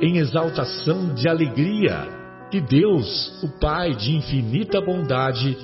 [0.00, 2.06] em exaltação de alegria
[2.50, 5.56] que Deus, o Pai de infinita bondade,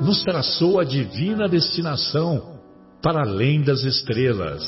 [0.00, 2.58] nos traçou a divina destinação
[3.02, 4.64] para além das estrelas.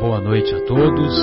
[0.00, 1.16] Boa noite a todos.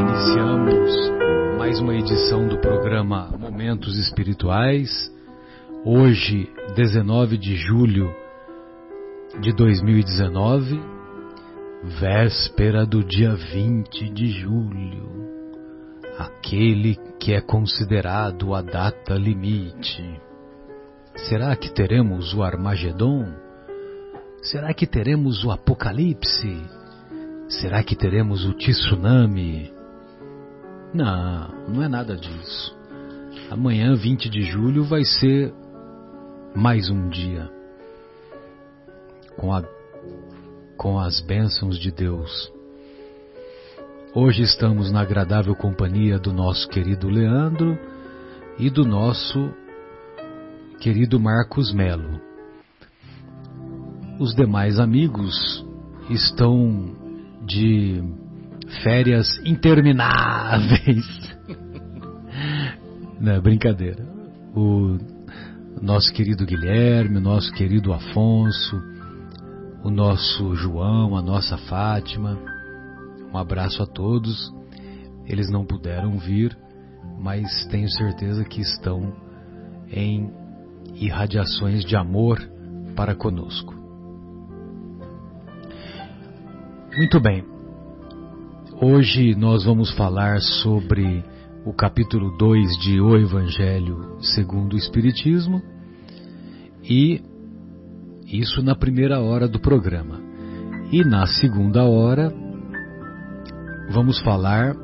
[0.00, 1.12] Iniciamos
[1.58, 5.12] mais uma edição do programa Momentos Espirituais.
[5.84, 8.25] Hoje, 19 de julho
[9.34, 10.80] de 2019,
[12.00, 15.28] véspera do dia 20 de julho,
[16.16, 20.02] aquele que é considerado a data limite.
[21.28, 23.26] Será que teremos o Armagedon?
[24.40, 26.62] Será que teremos o Apocalipse?
[27.48, 29.70] Será que teremos o tsunami?
[30.94, 32.74] Não, não é nada disso.
[33.50, 35.52] Amanhã, 20 de julho, vai ser
[36.54, 37.55] mais um dia
[39.36, 39.62] com, a,
[40.76, 42.52] com as bênçãos de Deus.
[44.14, 47.78] Hoje estamos na agradável companhia do nosso querido Leandro
[48.58, 49.52] e do nosso
[50.80, 52.20] querido Marcos Melo.
[54.18, 55.64] Os demais amigos
[56.08, 56.96] estão
[57.44, 58.02] de
[58.82, 61.04] férias intermináveis.
[63.20, 64.02] Não, brincadeira.
[64.54, 64.96] O
[65.82, 68.95] nosso querido Guilherme, o nosso querido Afonso,
[69.86, 72.36] o nosso João, a nossa Fátima.
[73.32, 74.52] Um abraço a todos.
[75.24, 76.58] Eles não puderam vir,
[77.20, 79.14] mas tenho certeza que estão
[79.88, 80.28] em
[80.96, 82.40] irradiações de amor
[82.96, 83.72] para conosco.
[86.96, 87.44] Muito bem.
[88.82, 91.24] Hoje nós vamos falar sobre
[91.64, 95.62] o capítulo 2 de O Evangelho segundo o Espiritismo
[96.82, 97.22] e
[98.26, 100.20] isso na primeira hora do programa.
[100.90, 102.32] E na segunda hora,
[103.90, 104.74] vamos falar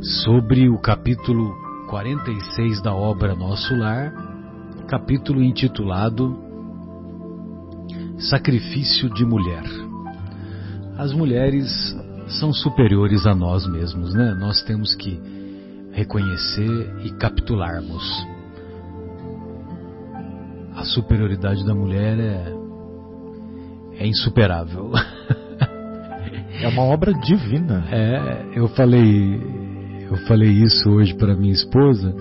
[0.00, 1.52] sobre o capítulo
[1.88, 4.12] 46 da obra Nosso Lar,
[4.88, 6.36] capítulo intitulado
[8.18, 9.64] Sacrifício de Mulher.
[10.96, 11.70] As mulheres
[12.40, 14.34] são superiores a nós mesmos, né?
[14.34, 15.20] Nós temos que
[15.92, 18.31] reconhecer e capitularmos
[20.82, 22.52] a superioridade da mulher é,
[24.00, 24.90] é insuperável.
[26.60, 27.84] É uma obra divina.
[27.90, 29.40] É, eu falei,
[30.10, 32.14] eu falei isso hoje para minha esposa,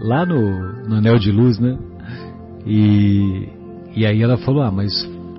[0.00, 1.76] lá no, no Anel de Luz, né?
[2.66, 3.48] E,
[3.96, 4.92] e aí ela falou, ah, mas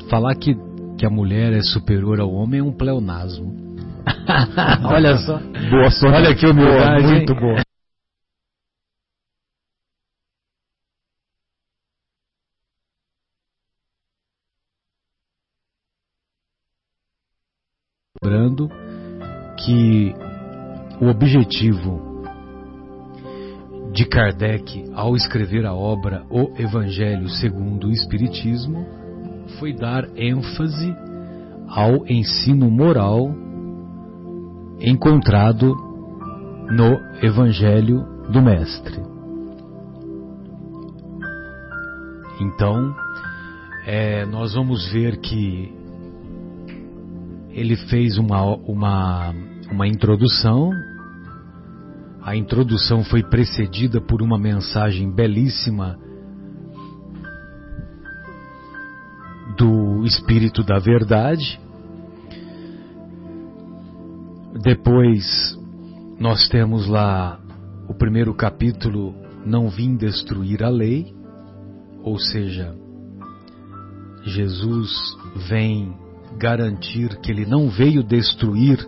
[0.09, 0.55] falar que,
[0.97, 3.55] que a mulher é superior ao homem é um pleonasmo.
[4.83, 5.39] Olha só.
[5.69, 6.15] Boa sorte.
[6.15, 7.03] Olha que humildade.
[7.03, 7.61] Boa, muito boa.
[18.23, 18.69] Lembrando
[19.65, 20.13] que
[21.01, 22.23] o objetivo
[23.91, 28.85] de Kardec ao escrever a obra O Evangelho segundo o Espiritismo
[29.57, 30.95] foi dar ênfase
[31.67, 33.33] ao ensino moral
[34.79, 35.73] encontrado
[36.69, 39.01] no Evangelho do Mestre.
[42.39, 42.95] Então,
[43.87, 45.80] é, nós vamos ver que
[47.53, 49.33] ele fez uma, uma,
[49.71, 50.71] uma introdução.
[52.21, 55.97] A introdução foi precedida por uma mensagem belíssima
[59.57, 61.59] do Espírito da Verdade.
[64.63, 65.57] Depois,
[66.19, 67.39] nós temos lá
[67.87, 69.13] o primeiro capítulo,
[69.45, 71.13] Não Vim Destruir a Lei,
[72.03, 72.75] ou seja,
[74.23, 74.91] Jesus
[75.49, 76.00] vem
[76.37, 78.79] garantir que ele não veio destruir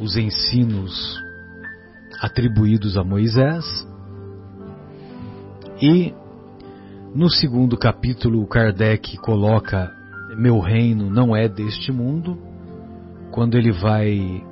[0.00, 1.22] os ensinos
[2.20, 3.64] atribuídos a Moisés.
[5.80, 6.12] E
[7.14, 9.92] no segundo capítulo, Kardec coloca:
[10.36, 12.38] Meu reino não é deste mundo,
[13.30, 14.42] quando ele vai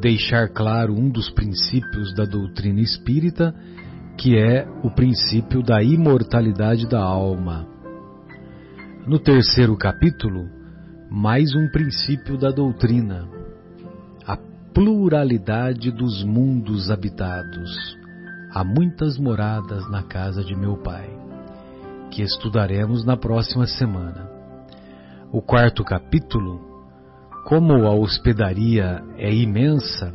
[0.00, 3.54] deixar claro um dos princípios da doutrina espírita,
[4.16, 7.66] que é o princípio da imortalidade da alma.
[9.06, 10.48] No terceiro capítulo,
[11.10, 13.28] mais um princípio da doutrina,
[14.24, 14.36] a
[14.72, 17.98] pluralidade dos mundos habitados.
[18.52, 21.10] Há muitas moradas na casa de meu pai,
[22.12, 24.30] que estudaremos na próxima semana.
[25.32, 26.60] O quarto capítulo,
[27.44, 30.14] como a hospedaria é imensa,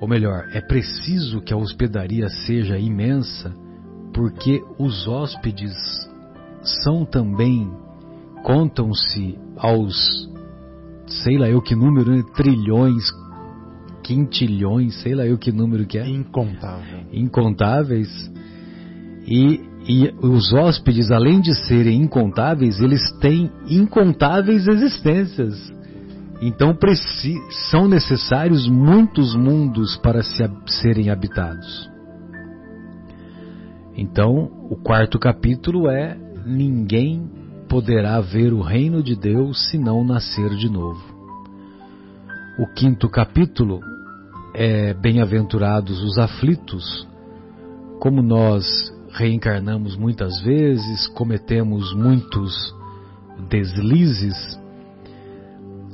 [0.00, 3.54] ou melhor, é preciso que a hospedaria seja imensa,
[4.12, 5.72] porque os hóspedes
[6.82, 7.70] são também,
[8.42, 10.28] contam-se aos,
[11.06, 12.22] sei lá eu que número, né?
[12.34, 13.04] trilhões,
[14.02, 16.08] quintilhões, sei lá eu que número que é.
[16.08, 17.00] Incontável.
[17.12, 18.30] Incontáveis.
[19.26, 25.72] E, e os hóspedes, além de serem incontáveis, eles têm incontáveis existências.
[26.40, 26.76] Então
[27.70, 31.88] são necessários muitos mundos para se, serem habitados.
[33.96, 37.41] Então, o quarto capítulo é ninguém
[37.72, 41.02] poderá ver o reino de Deus se não nascer de novo.
[42.58, 43.80] O quinto capítulo
[44.52, 47.08] é Bem-aventurados os aflitos.
[47.98, 48.66] Como nós
[49.12, 52.52] reencarnamos muitas vezes, cometemos muitos
[53.48, 54.60] deslizes,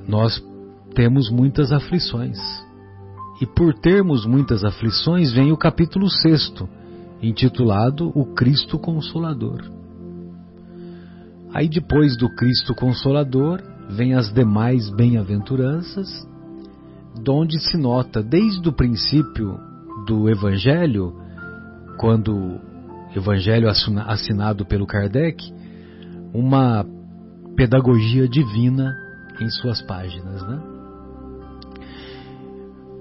[0.09, 0.45] nós
[0.97, 2.41] temos muitas aflições.
[3.41, 6.69] E por termos muitas aflições, vem o capítulo sexto,
[7.23, 9.78] intitulado O Cristo Consolador.
[11.59, 13.61] Aí depois do Cristo Consolador,
[13.91, 16.09] vem as demais bem-aventuranças,
[17.21, 19.59] donde se nota desde o princípio
[20.07, 21.13] do Evangelho,
[21.99, 22.61] quando o
[23.17, 25.53] Evangelho assinado pelo Kardec,
[26.33, 26.87] uma
[27.57, 28.97] pedagogia divina
[29.41, 30.63] em suas páginas, né?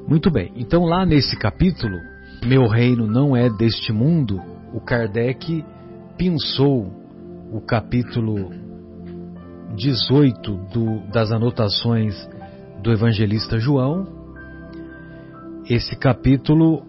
[0.07, 1.95] Muito bem, então lá nesse capítulo,
[2.43, 4.41] Meu reino não é deste mundo,
[4.73, 5.63] o Kardec
[6.17, 7.06] pensou
[7.51, 8.51] o capítulo
[9.75, 12.15] 18 do, das anotações
[12.81, 14.07] do evangelista João.
[15.69, 16.83] Esse capítulo,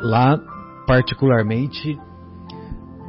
[0.00, 0.38] lá
[0.86, 1.98] particularmente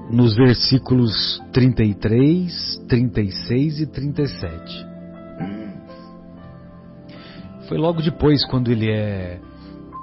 [0.10, 4.88] nos versículos 33, 36 e 37.
[7.68, 9.40] Foi logo depois quando ele é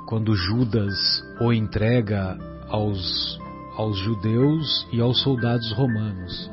[0.06, 0.94] quando Judas
[1.40, 2.38] o entrega
[2.68, 3.40] aos
[3.76, 6.50] aos judeus e aos soldados romanos.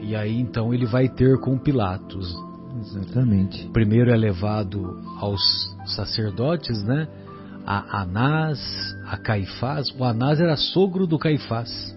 [0.00, 2.36] E aí então ele vai ter com Pilatos.
[2.80, 3.68] Exatamente.
[3.72, 5.40] Primeiro é levado aos
[5.86, 7.08] sacerdotes, né?
[7.66, 8.60] A Anás,
[9.06, 9.88] a Caifás.
[9.98, 11.96] O Anás era sogro do Caifás.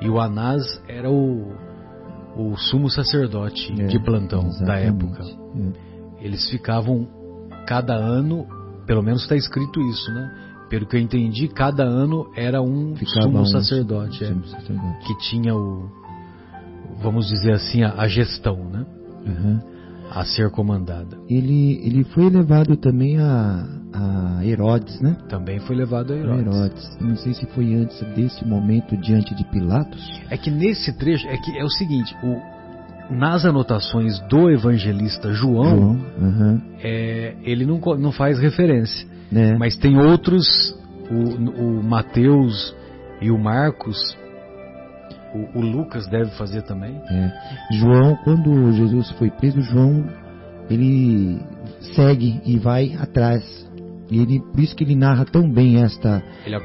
[0.00, 1.52] E o Anás era o,
[2.36, 5.22] o sumo sacerdote é, de plantão da época.
[5.22, 6.26] É.
[6.26, 7.08] Eles ficavam
[7.66, 8.46] cada ano,
[8.86, 10.53] pelo menos está escrito isso, né?
[10.68, 15.06] Pelo que eu entendi, cada ano era um Ficava sumo, um sacerdote, é, sumo sacerdote,
[15.06, 15.88] que tinha o,
[17.02, 18.86] vamos dizer assim, a, a gestão, né?
[19.26, 19.60] Uhum.
[20.10, 21.18] A ser comandada.
[21.28, 25.16] Ele, ele foi levado também a, a Herodes, né?
[25.28, 26.46] Também foi levado a Herodes.
[26.46, 26.98] Herodes.
[27.00, 30.22] Não sei se foi antes desse momento diante de Pilatos.
[30.30, 32.53] É que nesse trecho é que é o seguinte, o,
[33.10, 36.60] nas anotações do evangelista João, João uhum.
[36.82, 39.06] é, ele não, não faz referência.
[39.32, 39.56] É.
[39.56, 40.46] Mas tem outros,
[41.10, 42.74] o, o Mateus
[43.20, 43.98] e o Marcos,
[45.34, 46.94] o, o, Lucas deve fazer também.
[47.10, 47.32] É.
[47.72, 50.04] João, quando Jesus foi preso, João
[50.70, 51.40] ele
[51.94, 53.64] segue e vai atrás.
[54.10, 56.22] E ele, por isso que ele narra tão bem esta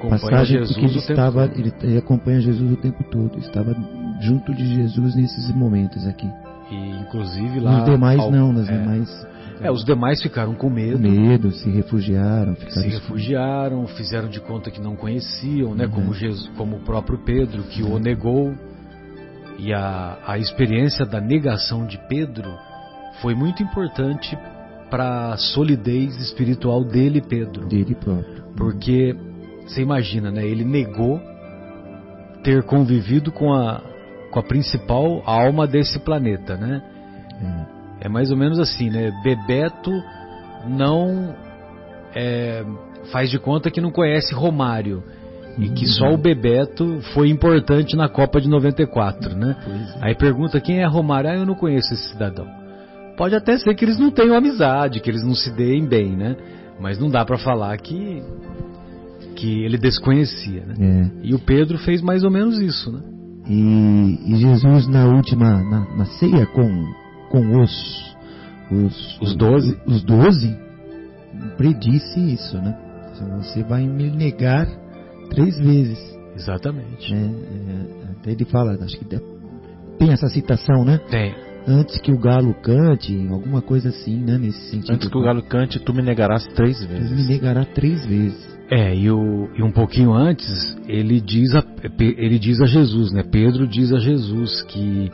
[0.09, 3.73] passagem, Jesus porque ele estava, ele, ele acompanha Jesus o tempo todo, estava
[4.19, 6.29] junto de Jesus nesses momentos aqui.
[6.71, 7.79] E inclusive lá.
[7.79, 9.27] Nos demais ao, não, nas é, demais.
[9.61, 10.99] É, os demais ficaram com medo.
[10.99, 12.55] Com medo, se refugiaram.
[12.55, 15.85] se refugiaram, fizeram de conta que não conheciam, né?
[15.85, 15.91] Uhum.
[15.91, 17.95] Como, Jesus, como o próprio Pedro, que uhum.
[17.95, 18.53] o negou.
[19.57, 22.49] E a, a experiência da negação de Pedro
[23.21, 24.37] foi muito importante
[24.89, 27.67] para a solidez espiritual dele, Pedro.
[27.67, 28.43] Dele próprio.
[28.55, 29.15] Porque
[29.67, 30.45] você imagina, né?
[30.45, 31.19] Ele negou
[32.43, 33.81] ter convivido com a,
[34.31, 36.81] com a principal alma desse planeta, né?
[38.01, 39.11] É, é mais ou menos assim, né?
[39.23, 39.91] Bebeto
[40.67, 41.35] não
[42.15, 42.65] é,
[43.11, 45.03] faz de conta que não conhece Romário.
[45.57, 49.57] e que só o Bebeto foi importante na Copa de 94, né?
[50.01, 50.07] É.
[50.07, 52.47] Aí pergunta quem é Romário, ah, eu não conheço esse cidadão.
[53.17, 56.37] Pode até ser que eles não tenham amizade, que eles não se deem bem, né?
[56.79, 58.23] Mas não dá para falar que
[59.35, 60.75] que ele desconhecia, né?
[60.79, 61.27] É.
[61.27, 63.01] E o Pedro fez mais ou menos isso, né?
[63.49, 66.85] E, e Jesus na última na, na, ceia com
[67.29, 68.15] com os
[68.71, 70.55] os os doze os doze
[71.57, 72.77] predisse isso, né?
[73.37, 74.67] Você vai me negar
[75.29, 75.99] três vezes.
[76.35, 77.13] Exatamente.
[77.13, 80.99] É, é, até ele fala, acho que tem essa citação, né?
[81.09, 81.48] Tem.
[81.71, 84.39] Antes que o galo cante, alguma coisa assim, né?
[84.39, 84.93] Nesse sentido.
[84.93, 87.09] Antes que o galo cante, tu me negarás três vezes.
[87.09, 88.49] Tu me negarás três vezes.
[88.71, 91.63] É, e, o, e um pouquinho antes, ele diz, a,
[91.99, 93.23] ele diz a Jesus, né?
[93.23, 95.11] Pedro diz a Jesus que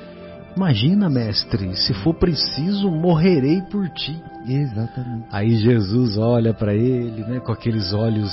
[0.55, 4.15] Imagina, mestre, se for preciso, morrerei por ti.
[4.47, 5.27] Exatamente.
[5.29, 8.31] Aí Jesus olha para ele, né, com aqueles olhos,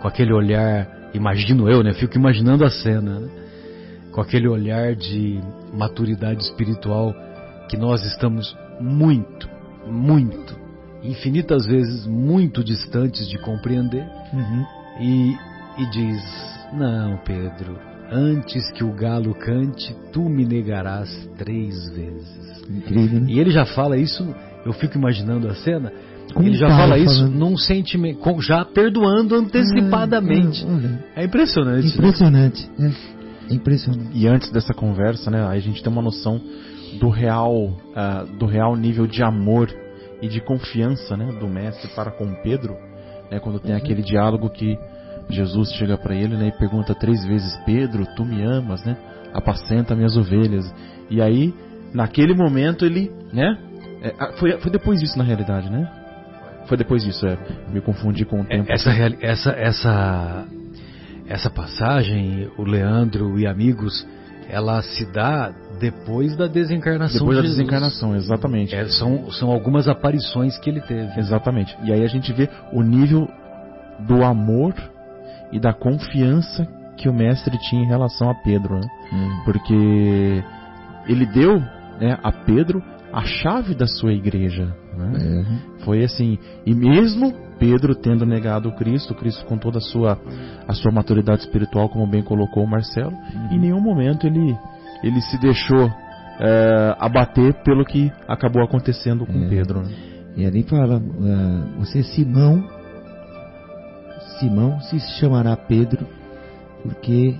[0.00, 3.28] com aquele olhar, imagino eu, né, fico imaginando a cena, né,
[4.10, 5.38] com aquele olhar de
[5.74, 7.14] maturidade espiritual
[7.70, 9.48] que nós estamos muito,
[9.86, 10.58] muito,
[11.02, 14.04] infinitas vezes muito distantes de compreender.
[14.32, 14.66] Uhum.
[15.00, 15.36] E,
[15.78, 16.22] e diz:
[16.72, 17.78] Não, Pedro,
[18.12, 21.08] Antes que o galo cante, tu me negarás
[21.38, 22.68] três vezes.
[22.68, 23.26] Incrível, né?
[23.30, 24.26] E ele já fala isso,
[24.66, 25.92] eu fico imaginando a cena,
[26.34, 27.38] Como ele já fala isso falando?
[27.38, 30.66] num sentimento, já perdoando antecipadamente.
[30.66, 31.86] É, é, é impressionante.
[31.86, 32.68] Impressionante.
[32.76, 32.92] Né?
[33.48, 33.54] É.
[33.54, 34.10] impressionante.
[34.12, 36.40] E antes dessa conversa, né, a gente tem uma noção
[36.98, 39.68] do real, uh, do real nível de amor
[40.20, 42.76] e de confiança, né, do mestre para com Pedro,
[43.30, 43.78] né, quando tem uhum.
[43.78, 44.78] aquele diálogo que
[45.30, 48.96] Jesus chega para ele né, e pergunta três vezes: Pedro, tu me amas, né?
[49.32, 50.72] Apacenta minhas ovelhas.
[51.08, 51.54] E aí,
[51.94, 53.56] naquele momento, ele, né?
[54.02, 55.88] É, foi, foi depois disso na realidade, né?
[56.66, 57.38] Foi depois disso, é.
[57.72, 58.72] Me confundi com o é, tempo.
[58.72, 60.44] Essa, essa, essa,
[61.26, 64.06] essa passagem, o Leandro e amigos,
[64.48, 67.20] ela se dá depois da desencarnação.
[67.20, 67.58] Depois da Jesus.
[67.58, 68.74] desencarnação, exatamente.
[68.74, 71.18] É, são, são algumas aparições que ele teve.
[71.18, 71.76] Exatamente.
[71.82, 73.26] E aí a gente vê o nível
[74.06, 74.74] do amor
[75.50, 78.86] e da confiança que o mestre tinha em relação a Pedro, né?
[79.12, 79.42] hum.
[79.44, 80.44] porque
[81.08, 81.58] ele deu
[81.98, 82.82] né, a Pedro
[83.12, 84.66] a chave da sua igreja.
[84.96, 85.12] Né?
[85.18, 85.84] É.
[85.84, 90.18] Foi assim, e mesmo Pedro tendo negado o Cristo, Cristo com toda a sua,
[90.68, 93.52] a sua maturidade espiritual, como bem colocou o Marcelo, uhum.
[93.52, 94.56] em nenhum momento ele,
[95.02, 95.90] ele se deixou
[96.40, 99.48] é, abater pelo que acabou acontecendo com é.
[99.48, 99.82] Pedro.
[99.82, 99.94] Né?
[100.36, 102.64] E ali fala, uh, você é Simão,
[104.38, 106.06] Simão se chamará Pedro,
[106.82, 107.36] porque.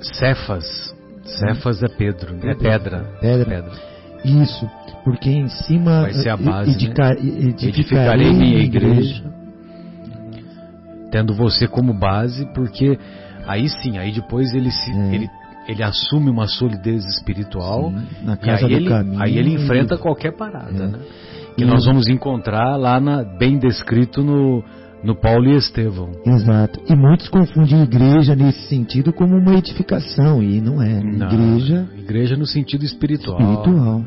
[0.00, 0.96] Cefas.
[1.24, 3.04] Cefas é Pedro, é pedra.
[3.20, 3.44] Pedra.
[3.44, 3.72] pedra.
[4.24, 4.68] Isso,
[5.04, 7.20] porque em cima Vai ser a base, edificar, né?
[7.20, 9.24] edificarei, edificarei minha igreja.
[11.10, 12.98] Tendo você como base, porque
[13.46, 14.90] aí sim, aí depois ele se.
[14.90, 15.14] É.
[15.14, 15.30] Ele,
[15.68, 19.98] ele assume uma solidez espiritual sim, na casa e aí, ele, caminho, aí ele enfrenta
[19.98, 20.86] qualquer parada, é.
[20.88, 20.98] né?
[21.56, 24.64] Que e nós vamos encontrar lá na, bem descrito no,
[25.02, 26.10] no Paulo e Estevão.
[26.24, 26.80] Exato.
[26.88, 31.02] E muitos confundem igreja nesse sentido como uma edificação, e não é.
[31.02, 31.86] Não, igreja.
[31.98, 33.40] Igreja no sentido espiritual.
[33.40, 34.04] Espiritual.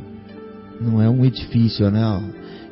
[0.80, 2.02] Não é um edifício, né?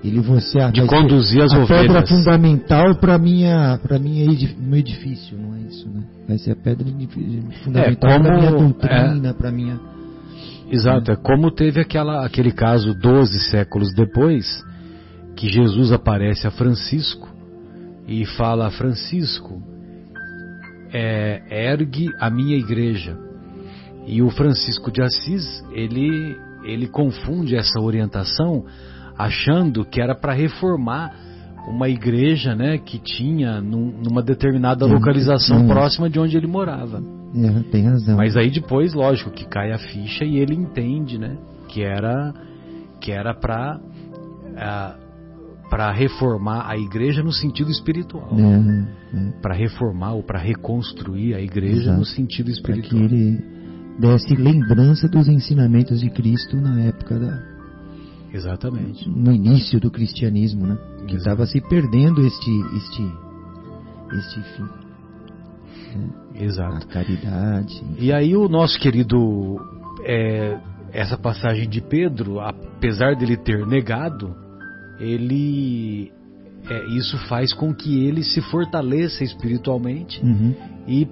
[0.04, 1.88] Ele você de conduzir as a ovelhas.
[1.88, 4.26] pedra fundamental para minha para minha
[4.58, 5.99] meu edifício, não é isso, né?
[6.30, 6.86] Vai ser a pedra
[7.64, 9.80] fundamental é, para minha doutrina, é, para minha
[10.70, 14.64] Exato, é como teve aquela, aquele caso 12 séculos depois
[15.36, 17.28] que Jesus aparece a Francisco
[18.08, 19.60] e fala: Francisco,
[20.94, 23.18] é, ergue a minha igreja.
[24.06, 28.64] E o Francisco de Assis, ele, ele confunde essa orientação
[29.18, 31.12] achando que era para reformar
[31.68, 37.02] uma igreja né, que tinha num, numa determinada localização próxima de onde ele morava.
[37.36, 38.18] É, tem razão.
[38.18, 41.38] Mas aí depois, lógico, que cai a ficha e ele entende né,
[41.68, 42.34] que era
[43.00, 43.80] que era para
[45.70, 48.30] para reformar a igreja no sentido espiritual.
[48.36, 49.32] É, é.
[49.42, 52.00] Para reformar ou para reconstruir a igreja Exato.
[52.00, 53.00] no sentido espiritual.
[53.00, 53.60] Para que ele
[54.00, 57.59] desse lembrança dos ensinamentos de Cristo na época da.
[58.34, 59.10] Exatamente.
[59.10, 60.78] No início do cristianismo, né?
[61.08, 63.12] Que estava se perdendo este, este,
[64.14, 64.70] este fim.
[66.36, 66.44] É.
[66.46, 66.86] Exato.
[66.86, 67.84] A caridade.
[67.98, 69.58] E aí o nosso querido.
[70.06, 70.60] É,
[70.92, 74.36] essa passagem de Pedro, apesar dele ter negado,
[75.00, 76.12] ele
[76.68, 80.56] é, isso faz com que ele se fortaleça espiritualmente uhum.
[80.88, 81.08] e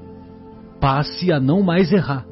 [0.80, 2.26] passe a não mais errar.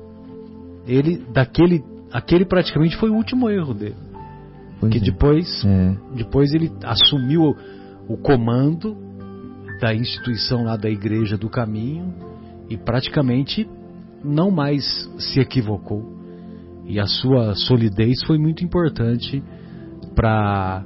[0.87, 4.04] Ele daquele aquele praticamente foi o último erro dele.
[4.79, 5.01] Pois que é.
[5.01, 5.97] depois é.
[6.15, 7.55] depois ele assumiu
[8.07, 8.97] o, comando
[9.79, 12.13] da instituição lá da igreja do caminho
[12.69, 13.67] e praticamente
[14.23, 14.85] não mais
[15.17, 16.13] se equivocou.
[16.85, 19.43] E a sua solidez foi muito importante
[20.15, 20.83] para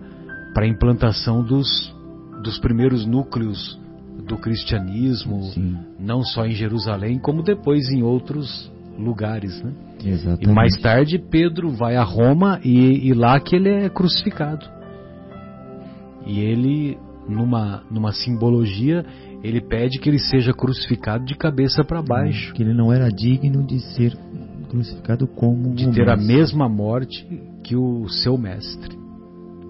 [0.56, 1.94] a implantação dos,
[2.42, 3.80] dos primeiros núcleos
[4.26, 5.78] do cristianismo, Sim.
[6.00, 9.62] não só em Jerusalém, como depois em outros lugares.
[9.64, 9.74] Né?
[10.06, 10.50] Exatamente.
[10.50, 14.66] E mais tarde Pedro vai a Roma e, e lá que ele é crucificado.
[16.26, 19.06] E ele, numa, numa simbologia,
[19.44, 22.54] ele pede que ele seja crucificado de cabeça para baixo.
[22.54, 24.16] Que ele não era digno de ser
[24.70, 26.12] crucificado como de ter mestre.
[26.12, 27.26] a mesma morte
[27.64, 28.98] que o seu mestre,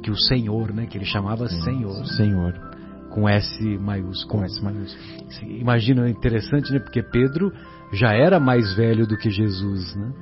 [0.03, 0.86] que o Senhor, né?
[0.86, 2.05] Que ele chamava Sim, Senhor.
[2.05, 2.68] Senhor.
[3.12, 4.39] Com S maiúsculo.
[4.39, 5.04] Com S maiúsculo.
[5.48, 6.80] Imagina, é interessante, né?
[6.80, 7.51] Porque Pedro
[7.92, 10.13] já era mais velho do que Jesus, né?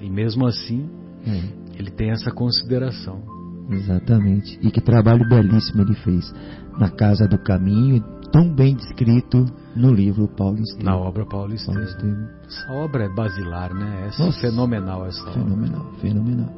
[0.00, 0.88] E mesmo assim,
[1.26, 1.78] é.
[1.78, 3.22] ele tem essa consideração.
[3.70, 4.58] Exatamente.
[4.62, 6.32] E que trabalho belíssimo ele fez
[6.78, 9.44] na Casa do Caminho, tão bem descrito
[9.76, 10.84] no livro Paulo Estevam.
[10.84, 11.82] Na obra Paulo Estevam.
[11.82, 14.06] Essa obra é basilar, né?
[14.08, 16.00] Essa Nossa, fenomenal essa fenomenal, obra.
[16.00, 16.54] Fenomenal,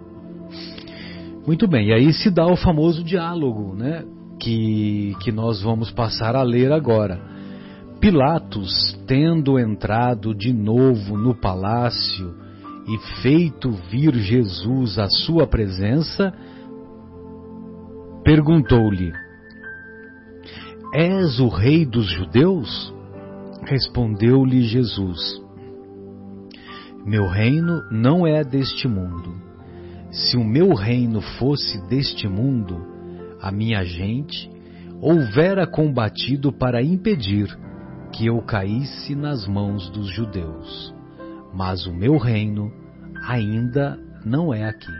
[1.47, 4.05] Muito bem, e aí se dá o famoso diálogo, né?
[4.39, 7.21] Que, que nós vamos passar a ler agora.
[8.01, 12.35] Pilatos, tendo entrado de novo no palácio
[12.89, 16.33] e feito vir Jesus à sua presença,
[18.25, 19.13] perguntou-lhe:
[20.93, 22.93] És o rei dos judeus?
[23.65, 25.41] Respondeu-lhe Jesus:
[27.07, 29.33] Meu reino não é deste mundo.
[30.11, 32.92] Se o meu reino fosse deste mundo,
[33.43, 34.49] a minha gente
[35.01, 37.49] houvera combatido para impedir
[38.13, 40.95] que eu caísse nas mãos dos judeus.
[41.53, 42.71] Mas o meu reino
[43.27, 44.93] ainda não é aqui.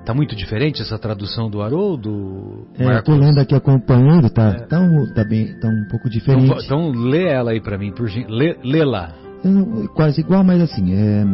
[0.00, 2.66] Está muito diferente essa tradução do Haroldo?
[2.78, 4.66] É, estou lendo aqui acompanhando, tá, é.
[4.66, 6.64] tá, um, tá, bem, tá um pouco diferente.
[6.64, 9.12] Então, então lê ela aí para mim, por lê, lê lá.
[9.44, 11.24] É, quase igual, mas assim, é,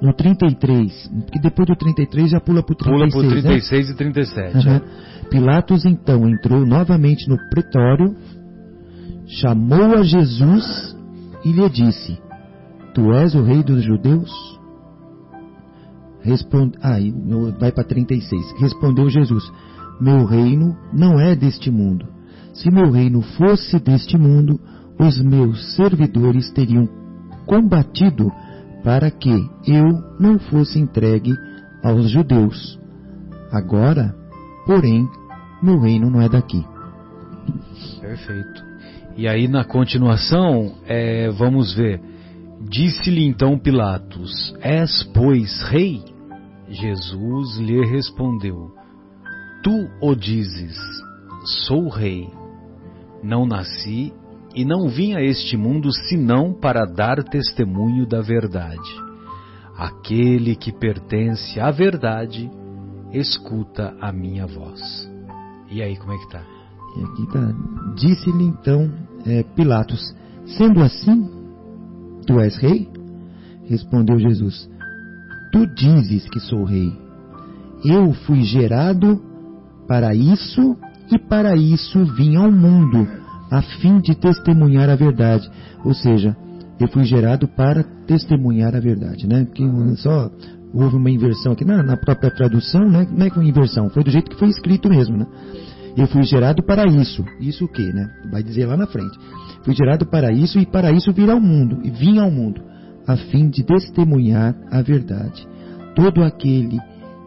[0.00, 3.12] no 33, porque depois do 33 já pula para o 36.
[3.12, 3.92] Pula para o 36 né?
[3.92, 4.56] e 37.
[4.56, 4.74] Uhum.
[4.74, 4.82] É.
[5.30, 8.14] Pilatos então entrou novamente no pretório,
[9.26, 10.96] chamou a Jesus
[11.44, 12.18] e lhe disse:
[12.94, 14.30] Tu és o rei dos judeus?
[16.20, 16.96] Responde, ah,
[17.58, 18.60] vai para 36.
[18.60, 19.44] Respondeu Jesus:
[20.00, 22.06] Meu reino não é deste mundo.
[22.52, 24.58] Se meu reino fosse deste mundo,
[24.98, 26.88] os meus servidores teriam
[27.46, 28.32] combatido
[28.82, 29.30] para que
[29.66, 29.84] eu
[30.18, 31.32] não fosse entregue
[31.82, 32.78] aos judeus.
[33.52, 34.14] Agora,
[34.66, 35.08] porém,
[35.62, 36.64] meu reino não é daqui.
[38.00, 38.64] Perfeito.
[39.16, 42.00] E aí na continuação, é, vamos ver.
[42.68, 46.02] Disse-lhe então Pilatos: És, pois, rei?
[46.68, 48.72] Jesus lhe respondeu:
[49.62, 50.76] Tu o dizes,
[51.66, 52.28] sou rei.
[53.22, 54.12] Não nasci
[54.54, 59.06] e não vim a este mundo senão para dar testemunho da verdade.
[59.76, 62.50] Aquele que pertence à verdade,
[63.16, 64.80] escuta a minha voz.
[65.70, 66.40] E aí, como é que está?
[66.40, 67.54] Aqui está.
[67.96, 68.90] Disse-lhe então
[69.26, 70.14] é, Pilatos:
[70.46, 71.28] Sendo assim,
[72.26, 72.88] tu és rei?
[73.64, 74.68] Respondeu Jesus:
[75.52, 76.92] Tu dizes que sou rei.
[77.84, 79.20] Eu fui gerado
[79.86, 80.76] para isso
[81.10, 83.06] e para isso vim ao mundo,
[83.50, 85.48] a fim de testemunhar a verdade.
[85.84, 86.36] Ou seja,
[86.80, 89.44] eu fui gerado para testemunhar a verdade, né?
[89.44, 89.64] Porque
[89.96, 90.30] só
[90.76, 93.06] houve uma inversão aqui na, na, própria tradução, né?
[93.10, 95.26] Não é uma inversão, foi do jeito que foi escrito mesmo, né?
[95.96, 97.24] Eu fui gerado para isso.
[97.40, 98.10] Isso o quê, né?
[98.30, 99.18] Vai dizer lá na frente.
[99.64, 102.60] Fui gerado para isso e para isso vir ao mundo, e vim ao mundo
[103.06, 105.46] a fim de testemunhar a verdade.
[105.94, 106.78] Todo aquele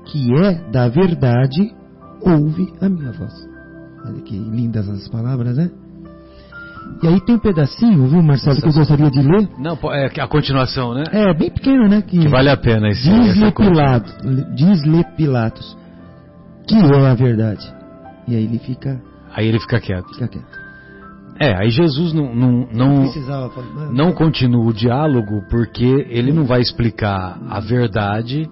[0.06, 1.74] que é da verdade
[2.22, 3.34] ouve a minha voz.
[4.06, 5.72] Olha que lindas as palavras, né?
[7.02, 9.50] E aí tem um pedacinho, viu, Marcelo, que eu gostaria de ler.
[9.58, 11.04] Não, é a continuação, né?
[11.12, 12.02] É, bem pequeno, né?
[12.02, 14.14] Que, que vale a pena esse Diz-lhe Pilatos,
[14.56, 15.78] diz-lhe Pilatos,
[16.68, 17.66] que é a verdade.
[18.28, 19.02] E aí ele fica...
[19.34, 20.08] Aí ele fica quieto.
[20.14, 20.70] Fica quieto.
[21.40, 27.40] É, aí Jesus não, não, não, não continua o diálogo porque ele não vai explicar
[27.50, 28.46] a verdade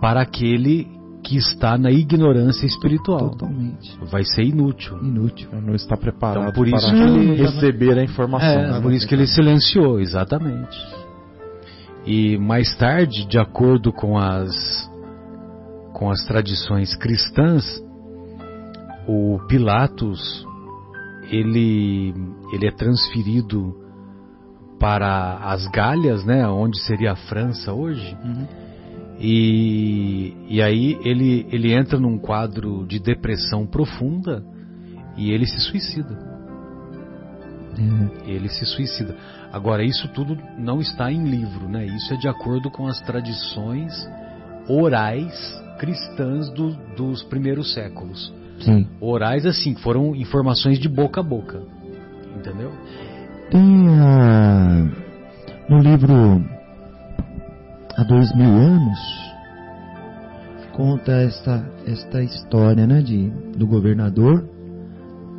[0.00, 0.86] para aquele
[1.22, 3.30] que está na ignorância espiritual.
[3.30, 3.98] Totalmente.
[4.10, 4.98] Vai ser inútil.
[5.02, 5.48] Inútil.
[5.60, 8.76] Não está preparado então, por isso para que ele, receber a informação.
[8.76, 10.78] É, por isso que ele silenciou, exatamente.
[12.06, 14.88] E mais tarde, de acordo com as
[15.92, 17.62] com as tradições cristãs,
[19.06, 20.46] o Pilatos
[21.30, 22.14] ele,
[22.52, 23.74] ele é transferido
[24.78, 28.16] para as Galhas, né, onde seria a França hoje.
[28.24, 28.46] Uhum.
[29.20, 34.42] E, e aí ele, ele entra num quadro de depressão profunda
[35.16, 36.16] e ele se suicida.
[37.78, 38.30] É.
[38.30, 39.14] Ele se suicida.
[39.52, 41.84] Agora, isso tudo não está em livro, né?
[41.84, 43.92] Isso é de acordo com as tradições
[44.66, 48.32] orais cristãs do, dos primeiros séculos.
[48.60, 48.86] Sim.
[49.00, 51.62] Orais, assim, foram informações de boca a boca.
[52.36, 52.72] Entendeu?
[53.50, 54.88] Tem a,
[55.68, 56.44] no livro
[58.00, 58.98] Há Dois Mil Anos,
[60.72, 64.42] conta esta, esta história né, de, do governador,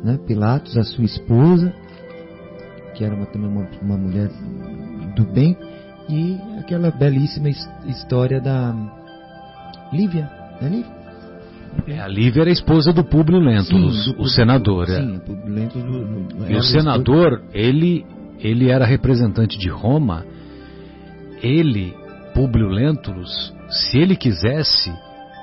[0.04, 1.74] né, Pilatos, a sua esposa,
[2.94, 4.30] que era uma, também uma, uma mulher
[5.16, 5.56] do bem,
[6.08, 8.72] e aquela belíssima história da
[9.92, 11.02] Lívia, né, Lívia?
[11.88, 14.88] É, a Lívia era a esposa do Públio Lentulus, sim, do, o senador.
[14.88, 15.02] É.
[15.02, 16.48] Sim, Públio Lentulus.
[16.48, 18.06] E o senador, ele,
[18.38, 20.24] ele era representante de Roma.
[21.42, 21.92] Ele,
[22.34, 24.92] Públio Lentulus, se ele quisesse,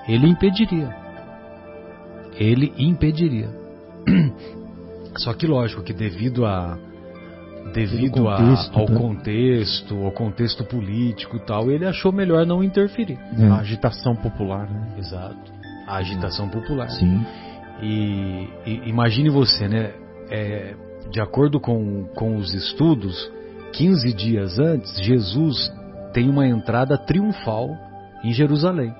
[0.08, 0.96] ele impediria.
[2.36, 3.50] Ele impediria.
[5.18, 6.78] Só que lógico que devido a
[7.74, 8.96] devido contexto, a, ao tá?
[8.96, 13.20] contexto, ao contexto político e tal, ele achou melhor não interferir.
[13.38, 13.48] É.
[13.48, 14.96] A agitação popular, né?
[14.98, 16.90] Exato a agitação popular.
[16.92, 17.26] Sim.
[17.82, 19.92] E, e imagine você, né?
[20.30, 20.76] É,
[21.10, 23.32] de acordo com, com os estudos,
[23.74, 25.74] 15 dias antes, Jesus
[26.14, 27.78] tem uma entrada triunfal
[28.24, 28.94] em Jerusalém.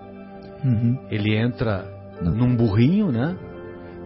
[0.64, 0.98] Uhum.
[1.10, 1.86] Ele entra
[2.22, 2.34] Não.
[2.34, 3.36] num burrinho, né?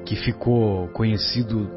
[0.06, 1.70] Que ficou conhecido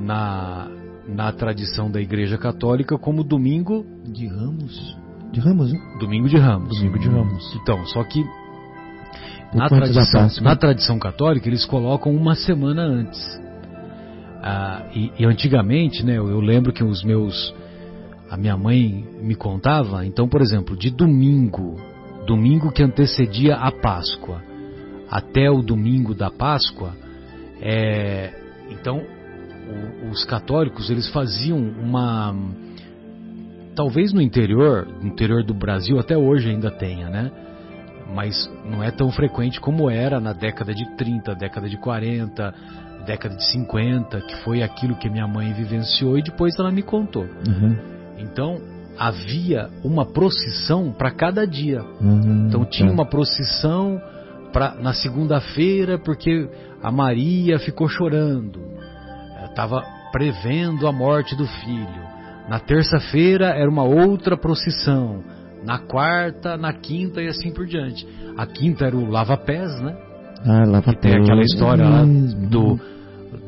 [0.00, 0.68] na,
[1.08, 4.98] na tradição da Igreja Católica como Domingo de Ramos.
[5.32, 5.78] De Ramos, né?
[5.98, 6.76] Domingo de Ramos.
[6.76, 7.56] Domingo de Ramos.
[7.62, 8.24] Então, só que
[9.54, 13.40] na tradição, na tradição católica, eles colocam uma semana antes.
[14.42, 17.54] Ah, e, e, antigamente, né, eu, eu, lembro que os meus.
[18.30, 21.76] A minha mãe me contava, então, por exemplo, de domingo,
[22.26, 24.40] domingo que antecedia a Páscoa,
[25.10, 26.94] até o domingo da Páscoa,
[27.60, 28.32] é,
[28.70, 29.02] então
[30.04, 32.32] o, os católicos eles faziam uma.
[33.74, 37.32] Talvez no interior, no interior do Brasil, até hoje ainda tenha, né?
[38.14, 42.54] mas não é tão frequente como era na década de 30, década de 40,
[43.06, 47.24] década de 50, que foi aquilo que minha mãe vivenciou e depois ela me contou.
[47.24, 47.99] Uhum.
[48.20, 48.60] Então
[48.98, 51.82] havia uma procissão para cada dia.
[52.00, 52.94] Uhum, então tinha tá.
[52.94, 54.00] uma procissão
[54.52, 56.48] pra, na segunda-feira porque
[56.82, 58.60] a Maria ficou chorando,
[59.44, 62.10] estava prevendo a morte do filho.
[62.48, 65.22] Na terça-feira era uma outra procissão
[65.64, 68.06] na quarta, na quinta e assim por diante.
[68.36, 69.96] A quinta era o lava-pés, né?
[70.44, 72.80] Ah, lava que tem aquela história lá do,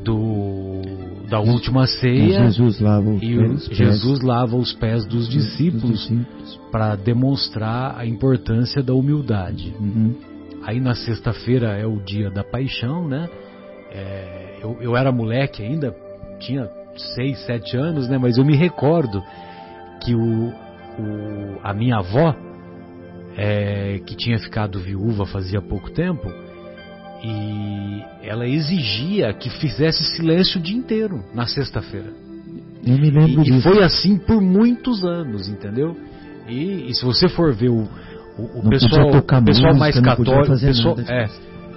[0.03, 0.81] do
[1.29, 2.43] da última ceia.
[2.43, 6.59] Jesus lava os e pés, Jesus lava os pés dos discípulos, discípulos.
[6.71, 9.73] para demonstrar a importância da humildade.
[9.79, 10.15] Uhum.
[10.63, 13.29] Aí na sexta-feira é o dia da paixão, né?
[13.91, 15.95] É, eu, eu era moleque ainda,
[16.39, 16.69] tinha
[17.15, 18.17] seis, sete anos, né?
[18.17, 19.21] Mas eu me recordo
[20.03, 22.35] que o, o, a minha avó,
[23.35, 26.31] é, que tinha ficado viúva fazia pouco tempo,
[27.23, 32.11] e ela exigia que fizesse silêncio o dia inteiro na sexta-feira.
[32.85, 33.59] Eu me lembro e, disso.
[33.59, 35.95] E foi assim por muitos anos, entendeu?
[36.49, 37.87] E, e se você for ver o,
[38.37, 41.29] o, o pessoal, o pessoal mais católico, pessoal, é,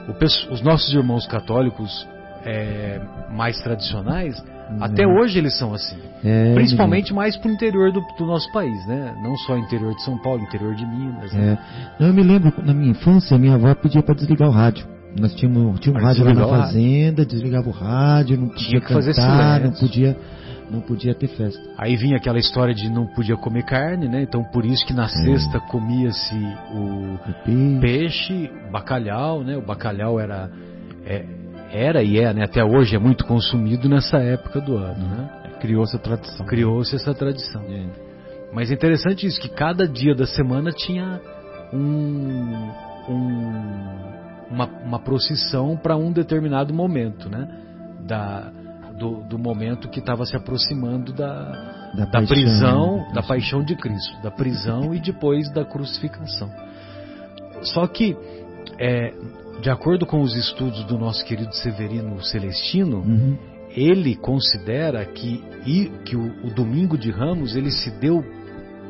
[0.09, 2.07] o, os nossos irmãos católicos
[2.45, 4.35] é, mais tradicionais,
[4.81, 5.97] até hoje eles são assim.
[6.25, 9.15] É, Principalmente mais pro interior do, do, nosso país, né?
[9.23, 11.33] Não só interior de São Paulo, interior de Minas.
[11.33, 11.57] Né?
[12.01, 12.05] É.
[12.09, 14.96] Eu me lembro, na minha infância, minha avó pedia para desligar o rádio.
[15.19, 18.87] Nós tínhamos, tínhamos um rádio lá na fazenda, desligava o rádio, não podia Tinha que
[18.87, 20.17] cantar, fazer não podia,
[20.71, 21.63] não podia ter festa.
[21.79, 24.23] Aí vinha aquela história de não podia comer carne, né?
[24.23, 25.09] Então por isso que na é.
[25.09, 26.35] sexta comia-se
[26.75, 28.51] o, o peixe.
[28.71, 29.57] bacalhau, né?
[29.57, 30.51] O bacalhau era
[31.05, 31.25] é,
[31.73, 35.31] era e é, né, até hoje é muito consumido nessa época do ano, né?
[35.61, 36.47] Criou-se a tradição.
[36.47, 37.63] Criou-se essa tradição.
[37.63, 37.87] É.
[38.53, 41.21] Mas é interessante isso, que cada dia da semana tinha
[41.73, 42.71] um,
[43.09, 44.17] um
[44.51, 47.49] uma, uma procissão para um determinado momento, né?
[48.07, 48.53] Da,
[48.99, 51.53] do, do momento que estava se aproximando da,
[51.95, 56.51] da, da prisão, da paixão de Cristo, da prisão e depois da crucificação.
[57.63, 58.17] Só que
[58.79, 59.13] é,
[59.61, 63.37] de acordo com os estudos do nosso querido Severino Celestino, uhum.
[63.71, 65.43] ele considera que,
[66.05, 68.25] que o, o, domingo de Ramos ele se deu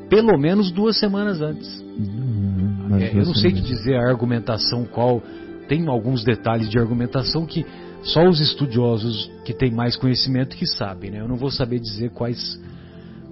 [0.08, 1.80] pelo menos duas semanas antes.
[1.80, 5.22] Uhum, é, eu não sei te dizer a argumentação qual.
[5.68, 7.64] Tem alguns detalhes de argumentação que
[8.02, 11.10] só os estudiosos que têm mais conhecimento que sabem.
[11.10, 11.20] Né?
[11.20, 12.60] Eu não vou saber dizer quais,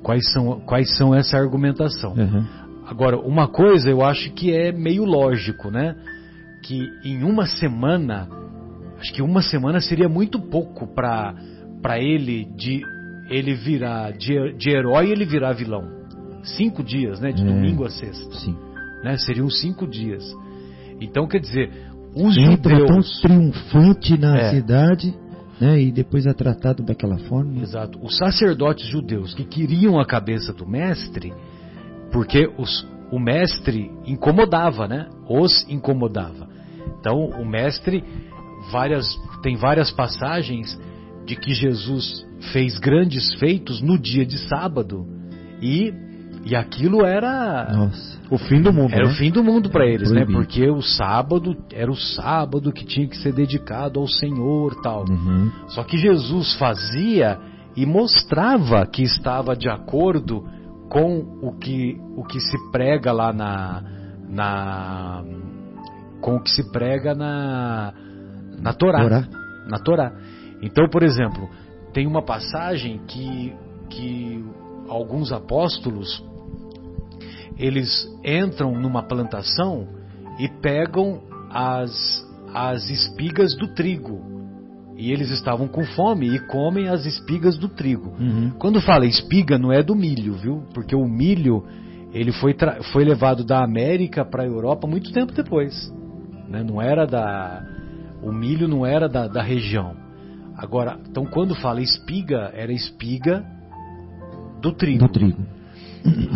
[0.03, 2.13] quais, são, quais são essa argumentação.
[2.13, 2.45] Uhum.
[2.87, 5.97] Agora, uma coisa eu acho que é meio lógico, né?
[6.63, 8.29] que em uma semana,
[8.99, 11.35] acho que uma semana seria muito pouco para
[11.85, 12.83] para ele de
[13.29, 15.87] ele virar de, de herói, ele virar vilão.
[16.43, 17.31] Cinco dias, né?
[17.31, 18.35] De é, domingo a sexta.
[18.37, 18.57] Sim.
[19.03, 19.19] Né?
[19.19, 20.25] Seriam cinco dias.
[20.99, 21.71] Então, quer dizer,
[22.15, 23.21] os Entra judeus...
[23.21, 24.51] tão triunfante na é.
[24.51, 25.15] cidade,
[25.61, 25.81] né?
[25.81, 27.61] E depois é tratado daquela forma.
[27.61, 27.99] Exato.
[28.03, 31.33] Os sacerdotes judeus que queriam a cabeça do mestre,
[32.13, 35.09] porque os, o mestre incomodava, né?
[35.29, 36.49] Os incomodava.
[37.01, 38.03] Então, o mestre
[38.71, 39.07] várias,
[39.43, 40.79] tem várias passagens
[41.27, 45.07] de que Jesus fez grandes feitos no dia de sábado
[45.61, 45.93] e
[46.45, 48.19] e aquilo era Nossa.
[48.31, 48.93] o fim do mundo.
[48.93, 49.11] Era né?
[49.11, 50.25] o fim do mundo para eles, né?
[50.25, 50.39] Proibido.
[50.39, 50.45] né?
[50.45, 55.05] Porque o sábado era o sábado que tinha que ser dedicado ao Senhor, tal.
[55.09, 55.51] Uhum.
[55.69, 57.39] Só que Jesus fazia
[57.75, 60.45] e mostrava que estava de acordo
[60.91, 63.83] com o que o que se prega lá na
[64.29, 65.25] na
[66.21, 67.95] com o que se prega na
[68.61, 69.29] na Torá, Torá.
[69.67, 70.13] na Torá.
[70.61, 71.49] Então, por exemplo,
[71.95, 73.55] tem uma passagem que
[73.89, 74.45] que
[74.89, 76.23] alguns apóstolos
[77.59, 79.87] eles entram numa plantação
[80.39, 84.33] e pegam as, as espigas do trigo.
[84.97, 88.15] E eles estavam com fome e comem as espigas do trigo.
[88.19, 88.53] Uhum.
[88.59, 90.63] Quando fala espiga, não é do milho, viu?
[90.73, 91.65] Porque o milho
[92.13, 92.57] ele foi,
[92.93, 95.93] foi levado da América para a Europa muito tempo depois.
[96.49, 96.63] Né?
[96.63, 97.61] Não era da.
[98.23, 99.97] O milho não era da, da região.
[100.57, 103.45] Agora, então quando fala espiga, era espiga
[104.63, 105.01] do trigo.
[105.01, 105.43] Do trigo.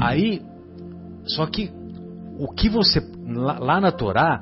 [0.00, 0.42] Aí
[1.28, 1.70] só que
[2.38, 4.40] o que você lá na Torá,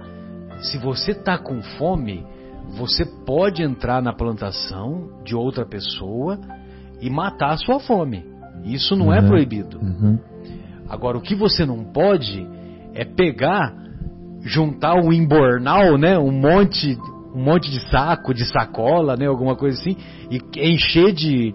[0.61, 2.25] se você está com fome,
[2.77, 6.39] você pode entrar na plantação de outra pessoa
[7.01, 8.25] e matar a sua fome.
[8.65, 9.25] Isso não é uhum.
[9.25, 9.79] é proibido.
[9.79, 10.19] Uhum.
[10.89, 12.47] Agora, o que você não pode
[12.95, 13.75] é pegar,
[14.43, 16.97] juntar um embornal, né, um monte,
[17.35, 19.97] um monte de saco, de sacola, né, alguma coisa assim,
[20.31, 20.41] e
[20.73, 21.55] encher de,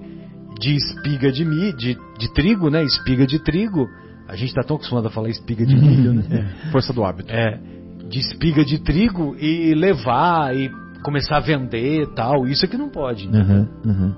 [0.59, 3.87] de espiga de, de, de trigo, né, espiga de trigo,
[4.31, 6.23] a gente está tão acostumado a falar espiga de milho, né?
[6.65, 7.29] É, força do hábito.
[7.29, 7.59] É,
[8.07, 10.71] de espiga de trigo e levar e
[11.03, 12.47] começar a vender tal.
[12.47, 13.27] Isso aqui não pode.
[13.27, 14.15] Uhum, uhum.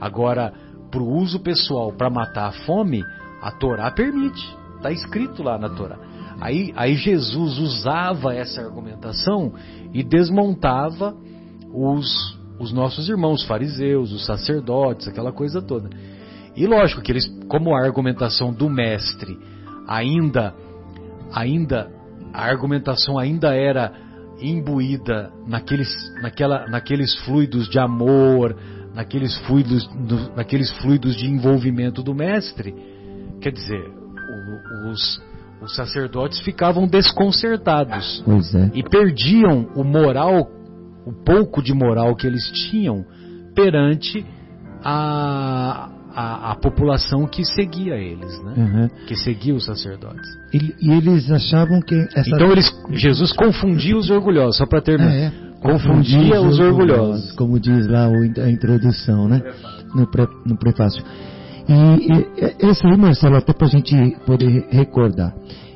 [0.00, 0.54] Agora,
[0.90, 3.04] para o uso pessoal, para matar a fome,
[3.42, 4.42] a Torá permite.
[4.76, 5.98] Está escrito lá na Torá.
[6.40, 9.52] Aí, aí Jesus usava essa argumentação
[9.92, 11.14] e desmontava
[11.74, 15.90] os, os nossos irmãos fariseus, os sacerdotes, aquela coisa toda.
[16.56, 19.38] E lógico que eles, como a argumentação do mestre
[19.86, 20.54] ainda,
[21.32, 21.90] ainda
[22.32, 23.92] a argumentação ainda era
[24.40, 25.88] imbuída naqueles,
[26.20, 28.56] naquela, naqueles fluidos de amor,
[28.94, 32.74] naqueles fluidos, do, naqueles fluidos de envolvimento do mestre,
[33.40, 33.90] quer dizer,
[34.90, 35.22] os,
[35.62, 38.22] os sacerdotes ficavam desconcertados
[38.54, 38.70] é.
[38.74, 40.50] e perdiam o moral,
[41.06, 43.04] o pouco de moral que eles tinham
[43.54, 44.24] perante
[44.82, 48.54] a, a, a, população que seguia eles, né?
[48.56, 49.06] Uhum.
[49.06, 50.28] Que seguia os sacerdotes.
[50.52, 52.28] E, e eles achavam que essa...
[52.28, 55.12] então eles, Jesus confundia os orgulhosos, só para terminar.
[55.12, 57.00] É, confundia os, os orgulhosos.
[57.00, 57.32] orgulhosos.
[57.32, 59.42] como diz lá a introdução, né?
[59.94, 61.02] No, pre, no prefácio.
[61.68, 65.34] E, e esse aí, Marcelo, até para a gente poder recordar.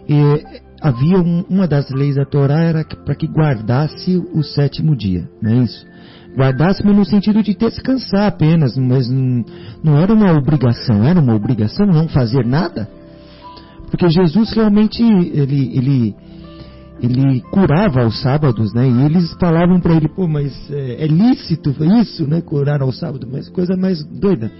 [0.08, 5.28] E, havia um, uma das leis da Torá era para que guardasse o sétimo dia,
[5.40, 5.86] não é isso?
[6.36, 9.08] Guardasse-me no sentido de descansar apenas, mas
[9.82, 12.88] não era uma obrigação, era uma obrigação não fazer nada.
[13.90, 16.14] Porque Jesus realmente, ele, ele,
[17.00, 18.86] ele curava aos sábados, né?
[18.86, 22.42] E eles falavam para ele, pô, mas é, é, lícito isso, né?
[22.42, 24.52] Curar ao sábado, mas coisa mais doida.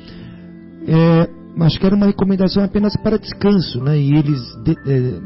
[0.86, 1.28] É,
[1.64, 3.98] acho que era uma recomendação apenas para descanso, né?
[3.98, 5.20] E eles de, é,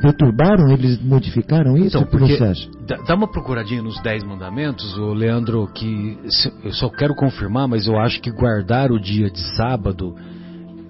[0.00, 1.98] perturbaram, eles modificaram isso?
[1.98, 2.36] Então, porque
[3.06, 6.18] dá uma procuradinha nos Dez Mandamentos, o Leandro, que
[6.64, 10.14] eu só quero confirmar, mas eu acho que guardar o dia de sábado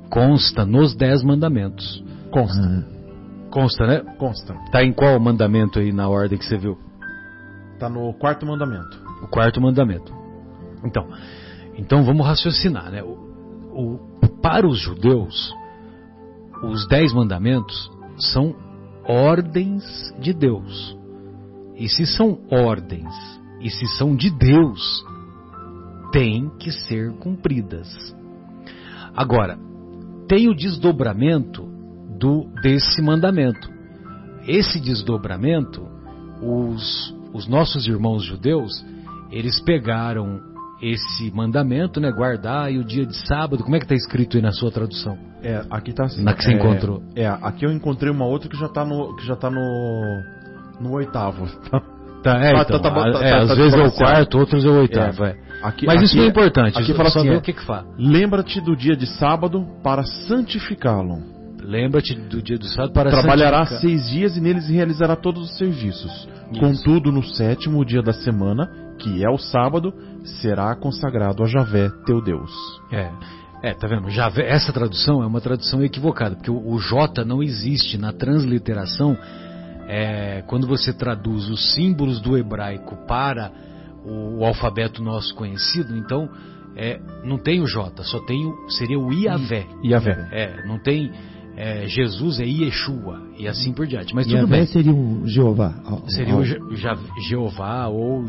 [0.08, 2.02] consta nos Dez Mandamentos.
[2.30, 2.62] Consta.
[2.62, 3.00] Ah.
[3.50, 4.00] Consta, né?
[4.18, 4.54] Consta.
[4.70, 6.78] Tá em qual mandamento aí na ordem que você viu?
[7.78, 8.98] Tá no quarto mandamento.
[9.22, 10.12] O quarto mandamento.
[10.84, 11.08] Então,
[11.76, 13.02] então vamos raciocinar, né?
[13.02, 13.08] O,
[13.72, 14.00] o,
[14.40, 15.52] para os judeus,
[16.62, 18.54] os dez mandamentos são
[19.10, 19.82] ordens
[20.20, 20.96] de Deus.
[21.76, 23.12] E se são ordens
[23.60, 25.04] e se são de Deus,
[26.12, 27.88] têm que ser cumpridas.
[29.14, 29.58] Agora,
[30.28, 31.64] tem o desdobramento
[32.18, 33.68] do desse mandamento.
[34.46, 35.86] Esse desdobramento,
[36.40, 38.84] os, os nossos irmãos judeus,
[39.30, 40.40] eles pegaram
[40.82, 44.42] esse mandamento, né, guardar e o dia de sábado, como é que está escrito aí
[44.42, 45.18] na sua tradução?
[45.42, 46.22] É, aqui está assim.
[46.22, 47.02] Na que você é, encontrou?
[47.14, 50.22] É, aqui eu encontrei uma outra que já está no que já tá no
[50.80, 51.46] no oitavo.
[52.22, 52.34] Tá?
[52.34, 55.24] Tá, é, então, tá, tá, é, às vezes é o quarto, outros é o oitavo.
[55.24, 55.38] É.
[55.62, 56.78] Aqui, Mas aqui, isso é importante.
[56.78, 57.86] Aqui fala assim, o que, que fala.
[57.96, 61.18] Lembra-te do dia de sábado para santificá-lo.
[61.62, 66.28] Lembra-te do dia do sábado para Trabalhará seis dias e neles realizará todos os serviços.
[66.52, 66.60] Isso.
[66.60, 69.92] Contudo, no sétimo dia da semana, que é o sábado,
[70.24, 72.50] será consagrado a Javé, teu Deus.
[72.92, 73.10] É.
[73.62, 74.08] É, tá vendo?
[74.08, 79.16] Javé, essa tradução é uma tradução equivocada, porque o, o J não existe na transliteração.
[79.86, 83.50] É, quando você traduz os símbolos do hebraico para
[84.04, 86.28] o, o alfabeto nosso conhecido, então
[86.76, 89.66] é, não tem o J, só tem o, seria o Iavé.
[89.84, 90.28] Iavé.
[90.30, 91.10] É, não tem
[91.56, 94.14] é, Jesus é Yeshua e assim por diante.
[94.14, 94.64] Mas tudo bem.
[94.66, 95.74] seria o Jeová.
[96.06, 98.26] Seria o Jeová ou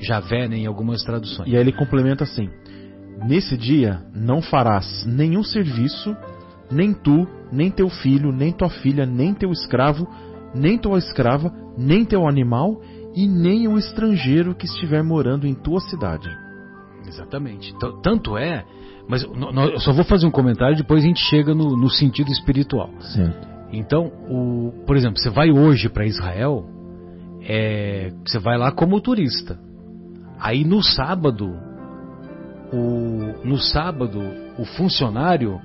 [0.00, 1.48] Javé né, em algumas traduções.
[1.48, 2.48] E aí ele complementa assim:
[3.26, 6.16] Nesse dia não farás nenhum serviço,
[6.70, 10.06] nem tu, nem teu filho, nem tua filha, nem teu escravo,
[10.54, 12.80] nem tua escrava, nem teu animal
[13.14, 16.28] e nem o estrangeiro que estiver morando em tua cidade.
[17.06, 17.74] Exatamente.
[18.02, 18.64] Tanto é
[19.08, 22.90] mas eu só vou fazer um comentário, depois a gente chega no, no sentido espiritual.
[23.00, 23.48] Certo.
[23.72, 26.66] Então, o, por exemplo, você vai hoje para Israel,
[27.42, 29.58] é, você vai lá como turista.
[30.40, 31.56] Aí no sábado,
[32.72, 34.20] o, no sábado,
[34.58, 35.60] o funcionário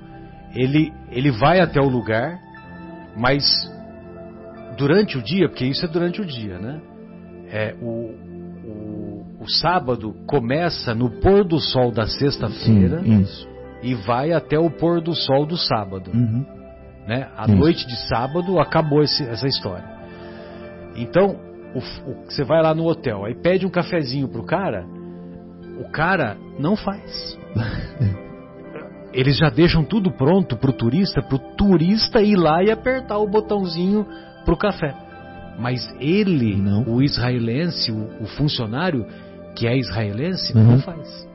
[0.54, 2.38] ele, ele vai até o lugar,
[3.16, 3.44] mas
[4.76, 6.80] durante o dia, porque isso é durante o dia, né?
[7.50, 8.24] É, o,
[9.44, 13.02] o sábado começa no pôr do sol da sexta-feira
[13.82, 16.10] e vai até o pôr do sol do sábado.
[16.12, 16.46] Uhum.
[17.06, 17.28] Né?
[17.36, 17.54] A isso.
[17.54, 19.84] noite de sábado acabou esse, essa história.
[20.96, 21.36] Então,
[21.74, 24.86] o, o, você vai lá no hotel, aí pede um cafezinho pro cara,
[25.78, 27.38] o cara não faz.
[29.12, 34.04] Eles já deixam tudo pronto pro turista, pro turista ir lá e apertar o botãozinho
[34.44, 34.92] pro café.
[35.56, 36.82] Mas ele, não.
[36.88, 39.06] o israelense, o, o funcionário,
[39.54, 40.64] que é israelense, uhum.
[40.64, 41.28] não faz.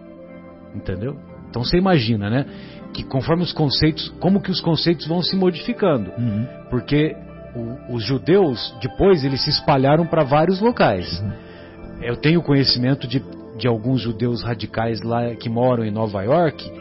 [0.75, 1.15] Entendeu?
[1.49, 2.45] Então você imagina, né?
[2.93, 6.12] Que conforme os conceitos, como que os conceitos vão se modificando.
[6.17, 6.45] Uhum.
[6.69, 7.15] Porque
[7.55, 11.23] o, os judeus, depois, eles se espalharam para vários locais.
[12.01, 13.23] Eu tenho conhecimento de,
[13.57, 16.71] de alguns judeus radicais lá que moram em Nova York,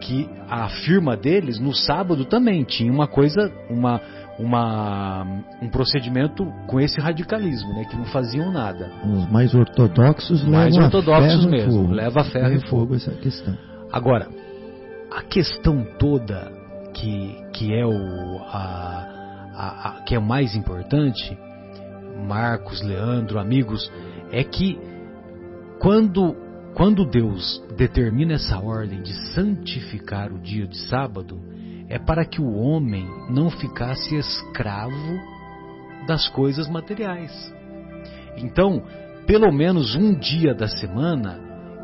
[0.00, 4.00] que a firma deles, no sábado também, tinha uma coisa, uma
[4.38, 5.24] uma,
[5.60, 8.90] um procedimento com esse radicalismo, né, que não faziam nada.
[9.04, 11.92] Os mais ortodoxos mais levam ortodoxos a mesmo, fogo.
[11.92, 13.56] leva ferro, e fogo essa questão.
[13.92, 14.28] Agora,
[15.10, 16.50] a questão toda
[16.94, 19.11] que, que é o a,
[19.62, 21.38] a, a, que é o mais importante,
[22.26, 23.90] Marcos, Leandro, amigos,
[24.32, 24.78] é que
[25.78, 26.36] quando
[26.74, 31.38] quando Deus determina essa ordem de santificar o dia de sábado,
[31.86, 35.20] é para que o homem não ficasse escravo
[36.06, 37.30] das coisas materiais.
[38.38, 38.82] Então,
[39.26, 41.38] pelo menos um dia da semana,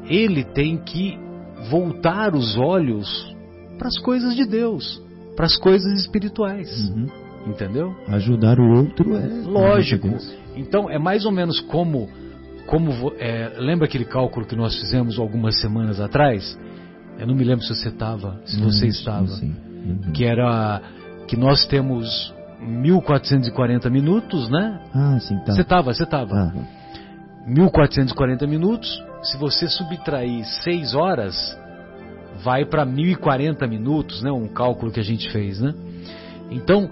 [0.07, 1.19] ele tem que
[1.71, 3.37] voltar os olhos
[3.77, 5.03] para as coisas de Deus,
[5.37, 6.89] para as coisas espirituais.
[6.89, 7.28] Uhum.
[7.49, 7.97] Entendeu?
[8.09, 9.27] Ajudar o outro é.
[9.45, 10.09] Lógico.
[10.57, 12.09] Então, é mais ou menos como.
[12.67, 16.59] como é, lembra aquele cálculo que nós fizemos algumas semanas atrás?
[17.19, 19.27] Eu não me lembro se você estava, se você estava.
[19.29, 20.13] Sim uhum.
[20.13, 20.81] que era
[21.27, 24.81] que nós temos 1440 minutos, né?
[24.95, 25.53] Ah, sim, tá.
[25.53, 26.35] Você estava, você estava.
[26.35, 26.53] Ah.
[27.47, 31.59] 1440 minutos, se você subtrair 6 horas,
[32.43, 34.31] vai para 1040 minutos, né?
[34.31, 35.75] Um cálculo que a gente fez, né?
[36.51, 36.91] Então,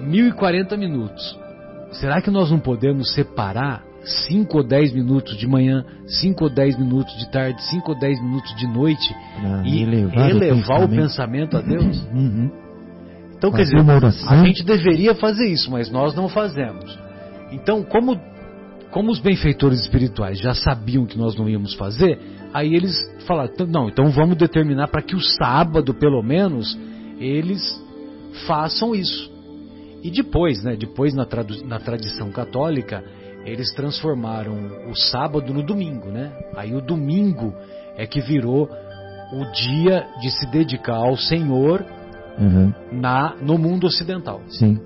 [0.00, 1.38] 1040 minutos.
[1.92, 6.78] Será que nós não podemos separar 5 ou 10 minutos de manhã, 5 ou 10
[6.78, 10.92] minutos de tarde, 5 ou 10 minutos de noite ah, e elevar, elevar o, pensamento.
[10.92, 12.06] o pensamento a Deus?
[12.12, 12.50] Uhum.
[13.36, 13.78] Então, quer dizer,
[14.28, 16.98] a gente deveria fazer isso, mas nós não fazemos.
[17.50, 18.20] Então, como,
[18.90, 22.18] como os benfeitores espirituais já sabiam que nós não íamos fazer,
[22.52, 22.94] aí eles
[23.26, 26.78] falaram: então, não, então vamos determinar para que o sábado, pelo menos,
[27.18, 27.62] eles
[28.46, 29.29] façam isso.
[30.02, 31.26] E depois, né, depois na,
[31.64, 33.04] na tradição católica,
[33.44, 36.32] eles transformaram o sábado no domingo, né?
[36.56, 37.54] Aí o domingo
[37.96, 38.68] é que virou
[39.32, 41.84] o dia de se dedicar ao Senhor
[42.38, 42.72] uhum.
[42.92, 44.40] na no mundo ocidental.
[44.48, 44.78] Sim.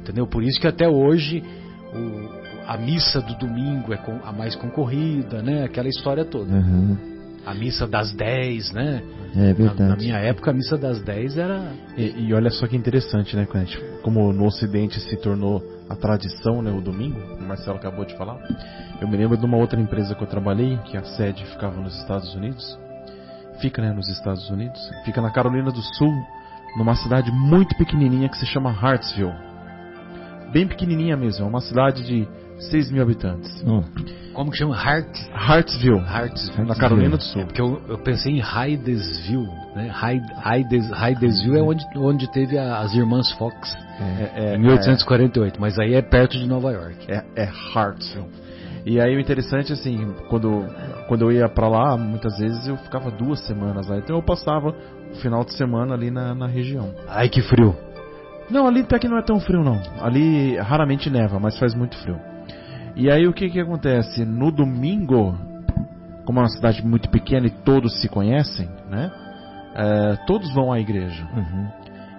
[0.00, 0.26] Entendeu?
[0.26, 1.42] Por isso que até hoje
[1.92, 5.64] o, a missa do domingo é a mais concorrida, né?
[5.64, 6.52] Aquela história toda.
[6.52, 6.96] Uhum.
[7.46, 9.02] A missa das 10, né?
[9.36, 9.82] É verdade.
[9.82, 11.72] Na, na, minha época a missa das 10 era.
[11.96, 13.46] E, e olha só que interessante, né,
[14.02, 18.38] Como no Ocidente se tornou a tradição, né, o domingo, o Marcelo acabou de falar.
[19.00, 21.98] Eu me lembro de uma outra empresa que eu trabalhei, que a sede ficava nos
[21.98, 22.78] Estados Unidos.
[23.60, 24.78] Fica, né, nos Estados Unidos.
[25.04, 26.12] Fica na Carolina do Sul,
[26.76, 29.34] numa cidade muito pequenininha que se chama Hartsville.
[30.52, 32.28] bem pequenininha mesmo, é uma cidade de
[32.58, 33.64] 6 mil habitantes.
[33.66, 33.82] Oh.
[34.34, 34.76] Como que chama?
[34.76, 35.08] Hart...
[35.32, 37.42] Hartsville, Hartsville, na Carolina do Sul.
[37.42, 39.92] É porque eu, eu, pensei em Hydesville, né?
[39.92, 45.60] Hydesville é onde, onde teve a, as irmãs Fox, é, é, em 1848, é.
[45.60, 47.10] mas aí é perto de Nova York.
[47.10, 48.28] É, é Hartsville.
[48.86, 50.64] E aí o interessante, assim, quando,
[51.08, 54.74] quando eu ia para lá, muitas vezes eu ficava duas semanas lá, então eu passava
[55.12, 56.94] o final de semana ali na, na região.
[57.08, 57.76] Ai, que frio!
[58.50, 59.80] Não, ali até que não é tão frio não.
[60.00, 62.18] Ali raramente neva, mas faz muito frio.
[62.98, 64.24] E aí o que que acontece?
[64.24, 65.38] No domingo,
[66.26, 69.08] como é uma cidade muito pequena e todos se conhecem, né?
[69.76, 71.24] É, todos vão à igreja.
[71.32, 71.68] Uhum.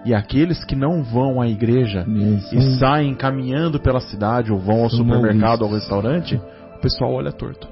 [0.05, 2.55] E aqueles que não vão à igreja Isso.
[2.55, 6.39] e saem caminhando pela cidade ou vão ao São supermercado ou ao restaurante,
[6.77, 7.67] o pessoal olha torto.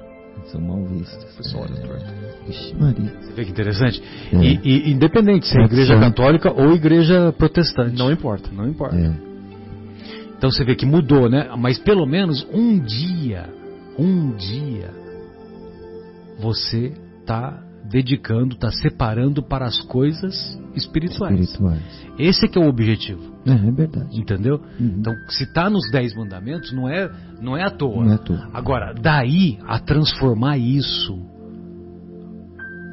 [0.52, 1.24] São mal vistos.
[1.32, 2.04] O pessoal olha torto.
[2.46, 3.12] Ixi, Maria.
[3.22, 4.02] Você vê que interessante?
[4.32, 4.36] É.
[4.36, 7.98] E, e, independente se é igreja católica ou igreja protestante.
[7.98, 8.50] Não importa.
[8.52, 8.96] Não importa.
[8.96, 9.27] É.
[10.38, 11.50] Então você vê que mudou, né?
[11.58, 13.52] Mas pelo menos um dia,
[13.98, 14.90] um dia,
[16.38, 17.60] você está
[17.90, 21.38] dedicando, está separando para as coisas espirituais.
[21.40, 21.82] espirituais.
[22.18, 23.34] Esse é que é o objetivo.
[23.44, 24.20] É, é verdade.
[24.20, 24.60] Entendeu?
[24.78, 24.94] Uhum.
[24.98, 27.10] Então, se está nos dez mandamentos, não é,
[27.40, 28.04] não é à toa.
[28.04, 28.48] Não é à toa.
[28.52, 31.18] Agora, daí a transformar isso.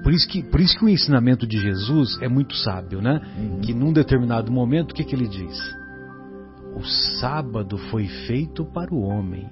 [0.03, 3.21] Por isso, que, por isso que o ensinamento de Jesus é muito sábio, né?
[3.37, 3.61] Uhum.
[3.61, 5.84] Que num determinado momento, o que, que ele diz?
[6.75, 6.83] O
[7.19, 9.45] sábado foi feito para o homem,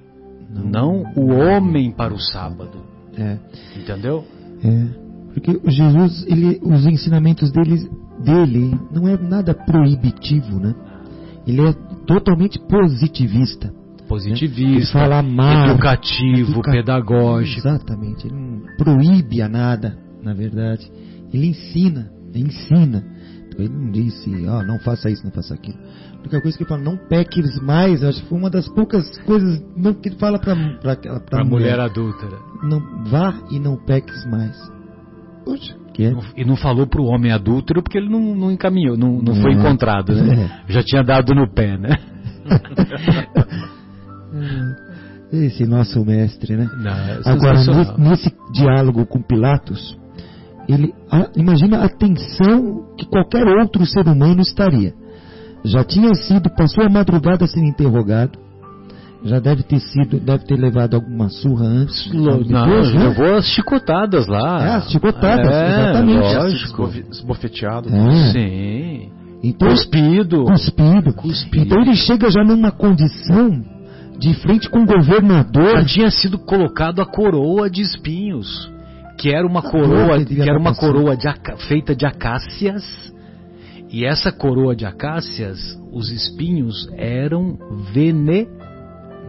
[0.49, 2.83] não, não o homem para o sábado.
[3.17, 3.37] É.
[3.77, 4.25] Entendeu?
[4.63, 5.03] É.
[5.33, 10.75] Porque Jesus, ele, os ensinamentos dele, dele não é nada proibitivo, né?
[11.47, 11.73] Ele é
[12.05, 13.67] totalmente positivista.
[13.67, 13.73] Né?
[14.07, 15.03] Positivista, né?
[15.03, 16.71] fala amar, educativo, educa...
[16.71, 17.67] pedagógico.
[17.67, 18.27] Exatamente.
[18.27, 20.91] Ele não proíbe a nada, na verdade.
[21.33, 23.03] Ele ensina, ele ensina.
[23.47, 25.77] Então, ele não disse, ó, oh, não faça isso, não faça aquilo
[26.23, 29.61] única coisa que ele fala, não peques mais, acho que foi uma das poucas coisas
[29.75, 32.37] não, que ele fala para a mulher, mulher adúltera.
[32.63, 34.57] Não, vá e não peques mais.
[35.45, 36.13] Poxa, que é?
[36.37, 39.51] E não falou para o homem adúltero porque ele não, não encaminhou, não, não, foi
[39.53, 40.49] encontrado, né?
[40.67, 40.71] É.
[40.71, 41.97] Já tinha dado no pé, né?
[45.31, 46.69] Esse nosso mestre, né?
[46.77, 49.97] Não, é Agora, nesse, nesse, diálogo com Pilatos,
[50.69, 54.93] ele a, imagina a tensão que qualquer outro ser humano estaria
[55.63, 58.37] já tinha sido, passou a madrugada sendo interrogado,
[59.23, 62.11] já deve ter sido, deve ter levado alguma surra antes.
[62.13, 63.07] Não, depois, né?
[63.07, 64.65] levou as chicotadas lá.
[64.65, 66.19] É, as chicotadas, é, exatamente.
[66.19, 66.91] Lógico.
[67.09, 67.89] Esbofeteado.
[67.89, 68.31] É.
[68.33, 69.11] Sim.
[69.41, 70.43] Então, cuspido.
[70.43, 71.13] cuspido.
[71.13, 71.65] Cuspido.
[71.65, 73.63] Então ele chega já numa condição
[74.19, 75.79] de frente com o governador.
[75.79, 78.69] Já tinha sido colocado a coroa de espinhos,
[79.17, 81.27] que era uma coroa, que era uma coroa de,
[81.67, 83.12] feita de acácias
[83.93, 85.59] e essa coroa de acácias,
[85.91, 87.59] os espinhos eram
[87.93, 88.47] vene...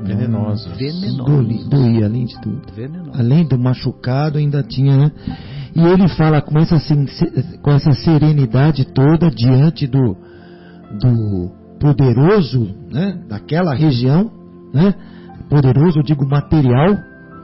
[0.03, 0.75] venenosos.
[0.79, 1.69] Venenosos.
[1.69, 2.63] Doía, além de tudo.
[2.75, 3.21] Venenosos.
[3.21, 4.97] Além do machucado, ainda tinha.
[4.97, 5.13] Né?
[5.77, 6.77] E ele fala com essa,
[7.61, 10.17] com essa serenidade toda diante do,
[10.99, 14.33] do poderoso né, daquela região,
[14.73, 14.95] né?
[15.51, 16.97] poderoso, eu digo material,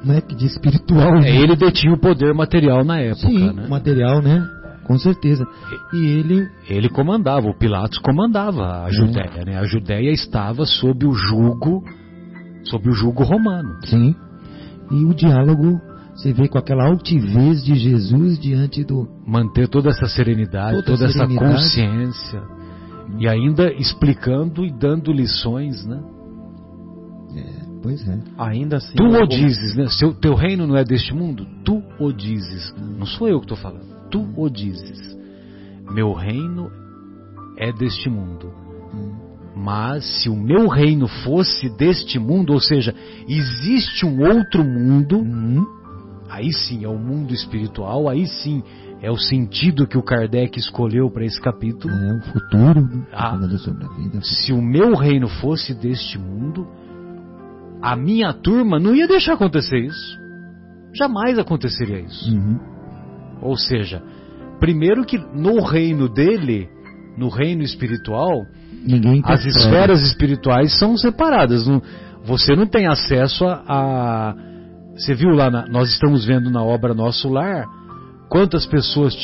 [0.02, 1.18] né, de espiritual.
[1.18, 3.28] É, ele detinha o poder material na época.
[3.28, 3.66] Sim, né?
[3.68, 4.42] material, né?
[4.91, 5.47] Com certeza.
[5.93, 6.49] E ele.
[6.68, 8.93] Ele comandava, o Pilatos comandava a é.
[8.93, 9.57] Judéia, né?
[9.57, 11.84] A Judéia estava sob o jugo,
[12.64, 13.70] sob o jugo romano.
[13.84, 14.16] Sim.
[14.91, 15.80] E o diálogo
[16.12, 19.07] você vê com aquela altivez de Jesus diante do.
[19.24, 22.43] Manter toda essa serenidade, toda, toda essa consciência.
[23.16, 26.03] E ainda explicando e dando lições, né?
[27.36, 28.18] É, pois é.
[28.38, 28.97] Ainda assim.
[28.97, 29.86] Tu o dizes, né?
[29.86, 31.47] Seu, teu reino não é deste mundo?
[31.64, 32.74] Tu o dizes.
[32.99, 35.16] Não sou eu que estou falando tu o dizes.
[35.90, 36.70] Meu reino
[37.56, 38.52] é deste mundo.
[39.54, 42.94] Mas se o meu reino fosse deste mundo, ou seja,
[43.28, 45.66] existe um outro mundo, uhum.
[46.28, 48.62] aí sim é o mundo espiritual, aí sim
[49.02, 51.92] é o sentido que o Kardec escolheu para esse capítulo.
[51.92, 52.80] É o futuro.
[52.82, 53.06] Né?
[53.12, 53.38] Ah,
[54.22, 56.66] se o meu reino fosse deste mundo,
[57.82, 60.18] a minha turma não ia deixar acontecer isso.
[60.94, 62.30] Jamais aconteceria isso.
[62.34, 62.69] Uhum.
[63.43, 64.03] Ou seja,
[64.59, 66.68] primeiro que no reino dele,
[67.16, 68.45] no reino espiritual,
[69.24, 71.66] as esferas espirituais são separadas.
[72.24, 74.34] você não tem acesso a, a
[74.95, 77.66] você viu lá, na, nós estamos vendo na obra Nosso Lar,
[78.28, 79.14] quantas pessoas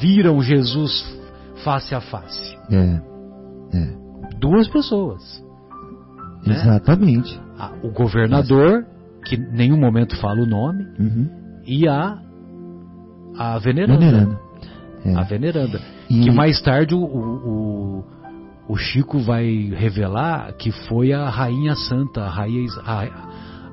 [0.00, 1.04] viram Jesus
[1.64, 2.54] face a face?
[2.70, 3.00] É.
[3.76, 3.96] é.
[4.38, 5.22] Duas pessoas.
[6.46, 6.54] Né?
[6.54, 7.40] Exatamente.
[7.82, 8.84] o governador,
[9.24, 11.30] que em nenhum momento fala o nome, uhum.
[11.64, 12.18] e a
[13.36, 13.98] a veneranda.
[13.98, 14.40] veneranda.
[15.04, 15.14] É.
[15.14, 15.80] A veneranda.
[16.08, 16.20] E...
[16.20, 18.04] Que mais tarde o, o,
[18.68, 23.06] o Chico vai revelar que foi a Rainha Santa, a Rainha, a,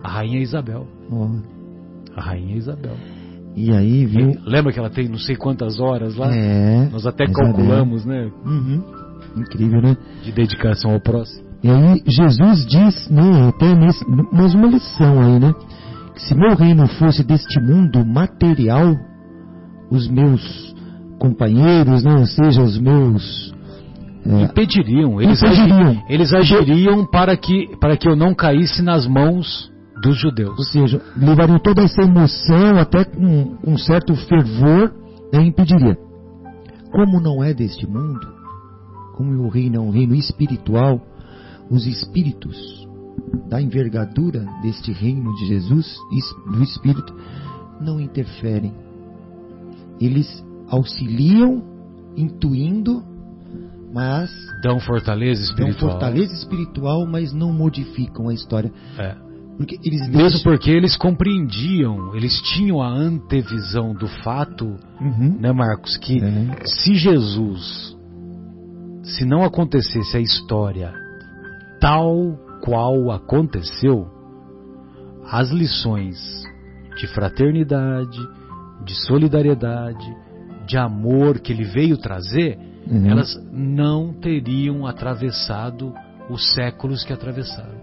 [0.03, 0.87] a Rainha Isabel.
[1.11, 1.39] Oh.
[2.15, 2.95] A Rainha Isabel.
[3.55, 4.31] E aí, viu?
[4.31, 6.33] E, lembra que ela tem não sei quantas horas lá?
[6.33, 6.89] É.
[6.91, 7.53] Nós até Isabel.
[7.53, 8.31] calculamos, né?
[8.45, 8.83] Uhum.
[9.37, 9.97] Incrível, né?
[10.23, 11.47] De dedicação ao próximo.
[11.61, 13.75] E aí, Jesus diz, né, até
[14.31, 15.53] mais uma lição aí, né?
[16.15, 18.95] Que se meu reino fosse deste mundo material,
[19.89, 20.75] os meus
[21.17, 23.53] companheiros, né, ou seja, os meus
[24.25, 25.77] é, impediriam, eles impediriam.
[25.77, 29.69] Agiriam, eles agiriam para que para que eu não caísse nas mãos
[30.01, 30.57] dos judeus.
[30.57, 34.93] Ou seja, levariam toda essa emoção até com um certo fervor
[35.31, 35.97] e né, impediria.
[36.91, 38.27] Como não é deste mundo,
[39.15, 41.01] como o reino é um reino espiritual,
[41.69, 42.87] os espíritos
[43.47, 45.97] da envergadura deste reino de Jesus,
[46.51, 47.13] do Espírito,
[47.81, 48.73] não interferem.
[49.99, 51.63] Eles auxiliam,
[52.15, 53.03] intuindo,
[53.93, 54.29] mas
[54.61, 55.79] dão fortaleza espiritual.
[55.79, 58.71] Dão fortaleza espiritual, mas não modificam a história.
[58.97, 59.15] É.
[59.57, 64.65] Porque eles Mesmo porque eles compreendiam, eles tinham a antevisão do fato,
[65.01, 65.37] uhum.
[65.37, 66.65] né, Marcos, que é.
[66.65, 67.97] se Jesus,
[69.03, 70.93] se não acontecesse a história
[71.81, 74.07] tal qual aconteceu,
[75.29, 76.17] as lições
[76.95, 78.17] de fraternidade,
[78.89, 80.17] de solidariedade,
[80.65, 82.57] de amor que ele veio trazer,
[82.89, 83.05] uhum.
[83.05, 85.93] elas não teriam atravessado
[86.27, 87.77] os séculos que atravessaram.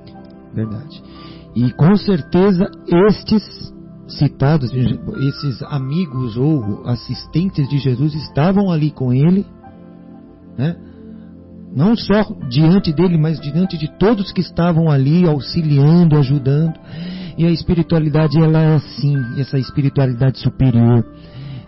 [0.52, 1.00] Verdade.
[1.54, 2.68] E com certeza
[3.08, 3.72] estes
[4.08, 9.46] citados, esses amigos ou assistentes de Jesus estavam ali com ele,
[10.58, 10.76] né?
[11.74, 16.74] não só diante dele, mas diante de todos que estavam ali auxiliando, ajudando.
[17.36, 21.04] E a espiritualidade ela é assim, essa espiritualidade superior.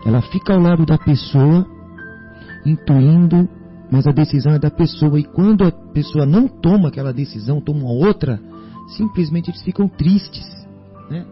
[0.05, 1.65] Ela fica ao lado da pessoa,
[2.65, 3.47] intuindo,
[3.91, 5.19] mas a decisão é da pessoa.
[5.19, 8.39] E quando a pessoa não toma aquela decisão, toma outra,
[8.97, 10.47] simplesmente eles ficam tristes,
[11.09, 11.25] né?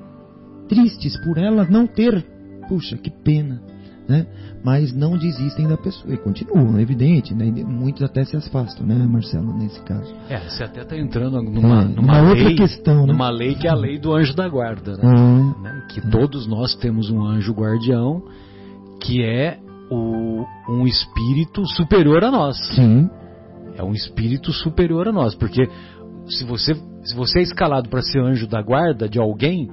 [0.67, 2.25] Tristes por ela não ter,
[2.67, 3.61] puxa, que pena
[4.07, 4.25] né?
[4.63, 7.45] Mas não desistem da pessoa e continuam, é evidente, né?
[7.45, 10.13] Muitos até se afastam, né, Marcelo, nesse caso.
[10.29, 13.13] É, você até está entrando numa, é, numa lei, outra questão, né?
[13.13, 15.03] numa lei que é a lei do anjo da guarda, né?
[15.03, 15.83] É, né?
[15.89, 16.09] Que é.
[16.09, 18.23] todos nós temos um anjo guardião
[19.01, 19.59] que é
[19.91, 22.57] o, um espírito superior a nós.
[22.75, 23.09] Sim.
[23.75, 25.69] É um espírito superior a nós, porque
[26.27, 29.69] se você se você é escalado para ser anjo da guarda de alguém,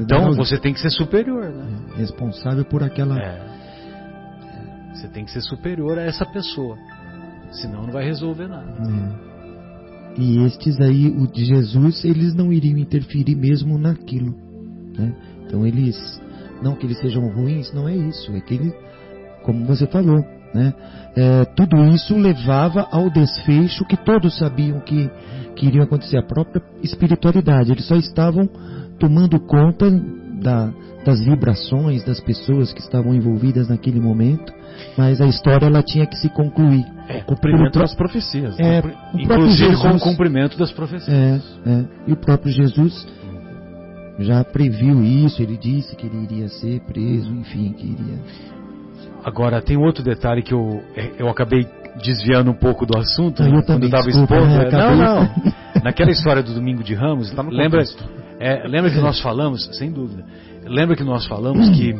[0.00, 1.66] então você tem que ser superior, né?
[1.94, 3.18] É, responsável por aquela.
[3.18, 3.56] É.
[4.94, 6.76] Você tem que ser superior a essa pessoa.
[7.50, 8.72] Senão não vai resolver nada.
[8.72, 9.26] É.
[10.18, 14.34] E estes aí, o de Jesus, eles não iriam interferir mesmo naquilo.
[14.96, 15.14] Né?
[15.46, 15.96] Então eles.
[16.62, 18.32] Não que eles sejam ruins, não é isso.
[18.32, 18.72] É que ele,
[19.42, 20.72] como você falou, né?
[21.14, 25.10] É, tudo isso levava ao desfecho que todos sabiam que,
[25.54, 27.72] que iria acontecer, a própria espiritualidade.
[27.72, 28.48] Eles só estavam
[28.98, 29.90] tomando conta
[30.40, 30.72] da,
[31.04, 34.52] das vibrações das pessoas que estavam envolvidas naquele momento,
[34.96, 36.84] mas a história ela tinha que se concluir.
[37.08, 38.58] É, cumprimento das profecias.
[38.58, 38.94] É, né?
[39.14, 41.08] Inclusive Jesus, com o cumprimento das profecias.
[41.08, 43.06] É, é, e o próprio Jesus
[44.18, 48.18] já previu isso, ele disse que ele iria ser preso, enfim, que iria.
[49.24, 50.82] Agora, tem outro detalhe que eu,
[51.18, 51.66] eu acabei
[52.02, 54.46] desviando um pouco do assunto, eu quando eu estava expondo.
[54.46, 54.70] Né?
[54.70, 55.30] Não, não.
[55.82, 57.82] Naquela história do domingo de Ramos, lembra,
[58.38, 60.24] é, lembra que nós falamos, sem dúvida,
[60.64, 61.94] lembra que nós falamos que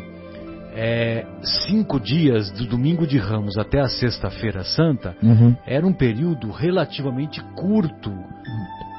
[0.75, 1.25] é,
[1.67, 5.57] cinco dias do domingo de Ramos até a sexta-feira santa uhum.
[5.67, 8.13] era um período relativamente curto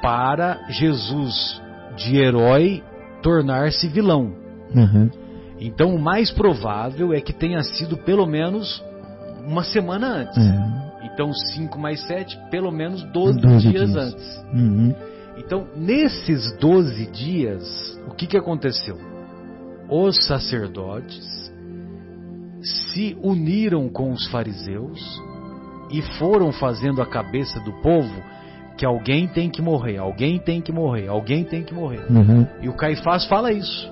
[0.02, 1.62] para Jesus
[1.96, 2.82] de herói
[3.22, 4.32] tornar-se vilão.
[4.74, 5.08] Uhum.
[5.60, 8.82] Então o mais provável é que tenha sido pelo menos
[9.46, 10.36] uma semana antes.
[10.36, 10.88] Uhum.
[11.04, 14.44] Então 5 mais 7, pelo menos 12, dias, dias, antes.
[14.52, 14.94] Uhum.
[15.48, 18.98] Então, nesses 12 dias, o que, que aconteceu?
[19.88, 21.26] Os sacerdotes
[22.60, 25.00] se uniram com os fariseus
[25.90, 28.14] e foram fazendo a cabeça do povo
[28.76, 32.04] que alguém tem que morrer, alguém tem que morrer, alguém tem que morrer.
[32.10, 32.46] Uhum.
[32.60, 33.90] E o Caifás fala isso.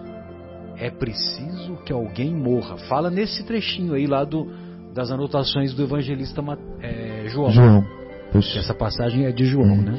[0.77, 2.77] É preciso que alguém morra.
[2.87, 4.47] Fala nesse trechinho aí lá do,
[4.95, 6.43] das anotações do evangelista
[6.83, 7.51] é, João.
[7.51, 7.87] João.
[8.35, 9.83] Essa passagem é de João, uhum.
[9.83, 9.99] né?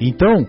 [0.00, 0.46] Então,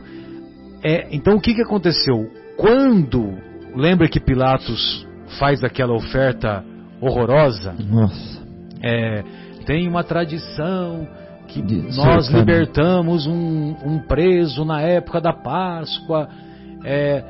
[0.83, 2.29] é, então o que, que aconteceu?
[2.57, 3.37] Quando
[3.75, 5.07] lembra que Pilatos
[5.39, 6.63] faz aquela oferta
[7.01, 7.75] horrorosa?
[7.79, 8.41] Nossa.
[8.81, 9.23] É,
[9.65, 11.07] tem uma tradição
[11.47, 16.27] que De nós libertamos um, um, preso na época da Páscoa.
[16.83, 17.23] É,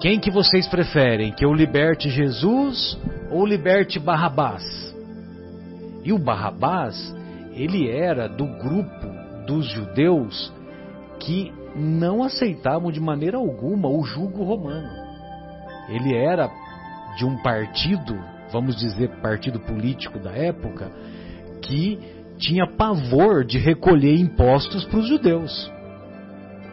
[0.00, 1.32] quem que vocês preferem?
[1.32, 2.98] Que eu liberte Jesus
[3.30, 4.62] ou liberte Barrabás?
[6.04, 7.14] E o Barrabás,
[7.52, 9.06] ele era do grupo
[9.46, 10.52] dos judeus
[11.20, 14.88] que não aceitavam de maneira alguma o jugo romano.
[15.88, 16.50] Ele era
[17.16, 18.16] de um partido,
[18.52, 20.90] vamos dizer, partido político da época,
[21.62, 21.98] que
[22.38, 25.72] tinha pavor de recolher impostos para os judeus.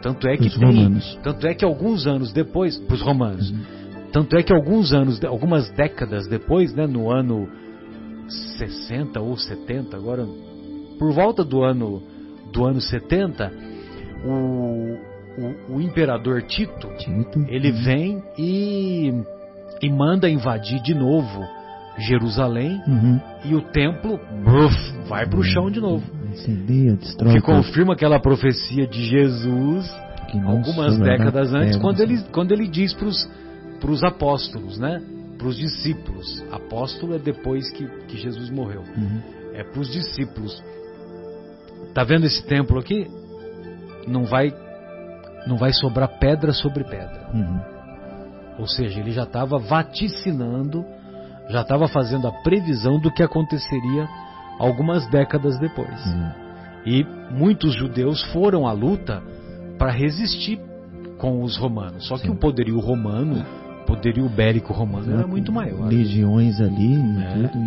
[0.00, 1.18] Tanto é que tem, romanos.
[1.22, 3.60] tanto é que alguns anos depois, para os romanos, uhum.
[4.12, 7.48] tanto é que alguns anos, algumas décadas depois, né, no ano
[8.58, 10.26] 60 ou 70, agora
[10.98, 12.02] por volta do ano
[12.52, 13.52] do ano 70,
[14.24, 14.98] o,
[15.38, 19.12] o, o imperador Tito, Tito, ele vem e,
[19.80, 21.42] e manda invadir de novo
[21.98, 23.20] Jerusalém uhum.
[23.44, 24.74] e o templo bruf,
[25.06, 26.04] vai para o chão de novo.
[26.32, 29.94] Incendia, que confirma aquela profecia de Jesus
[30.46, 35.02] algumas décadas antes, quando ele, quando ele diz para os apóstolos, né?
[35.42, 36.42] para os discípulos.
[36.52, 38.82] Apóstolo é depois que, que Jesus morreu.
[38.96, 39.20] Uhum.
[39.54, 40.62] É para os discípulos.
[41.92, 43.08] Tá vendo esse templo aqui?
[44.06, 44.52] Não vai,
[45.46, 47.28] não vai sobrar pedra sobre pedra.
[47.32, 47.60] Uhum.
[48.58, 50.84] Ou seja, ele já estava vaticinando
[51.48, 54.08] já estava fazendo a previsão do que aconteceria
[54.58, 56.04] algumas décadas depois.
[56.06, 56.30] Uhum.
[56.86, 59.22] E muitos judeus foram à luta
[59.78, 60.60] para resistir
[61.18, 62.06] com os romanos.
[62.06, 62.30] Só que Sim.
[62.30, 63.44] o poderio romano,
[63.82, 65.88] o poderio bélico romano era muito maior.
[65.88, 67.48] Legiões ali, é.
[67.48, 67.58] tudo.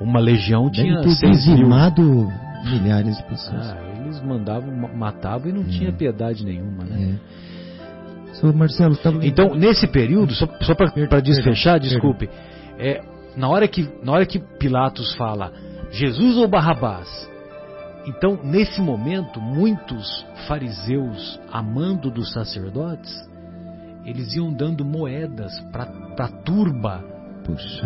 [0.00, 2.28] Uma legião tinha dizimado
[2.64, 3.70] milhares de pessoas.
[3.70, 3.85] Ah,
[4.20, 5.64] mandavam, matavam e não é.
[5.64, 7.18] tinha piedade nenhuma, né?
[8.42, 8.52] É.
[8.52, 9.10] Marcelo, tá...
[9.22, 12.28] Então, nesse período, só, só para desfechar, desculpe,
[12.78, 13.02] é,
[13.36, 15.52] na hora que, na hora que Pilatos fala
[15.90, 17.08] Jesus ou Barrabás,
[18.06, 23.12] então nesse momento muitos fariseus, amando dos sacerdotes,
[24.04, 27.04] eles iam dando moedas para turba,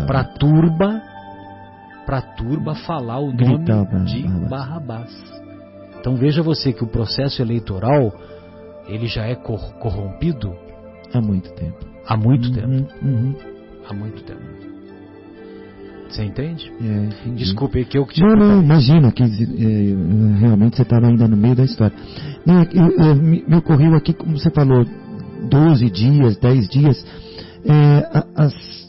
[0.06, 1.00] para turba,
[2.04, 3.64] para turba falar o nome
[4.04, 5.40] de Barrabás.
[6.00, 8.12] Então veja você que o processo eleitoral
[8.88, 10.52] ele já é corrompido
[11.12, 11.78] há muito tempo.
[12.06, 12.94] Há muito uhum, tempo.
[13.02, 13.34] Uhum.
[13.88, 14.40] Há muito tempo.
[16.08, 16.72] Você entende?
[16.82, 19.26] É, Desculpe, é que eu que te Não, não, imagina que é,
[20.40, 21.94] realmente você estava ainda no meio da história.
[22.44, 24.84] Não, eu, eu, me, me, ocorreu aqui, como você falou,
[25.48, 27.06] 12 dias, 10 dias.
[27.64, 28.79] É, as,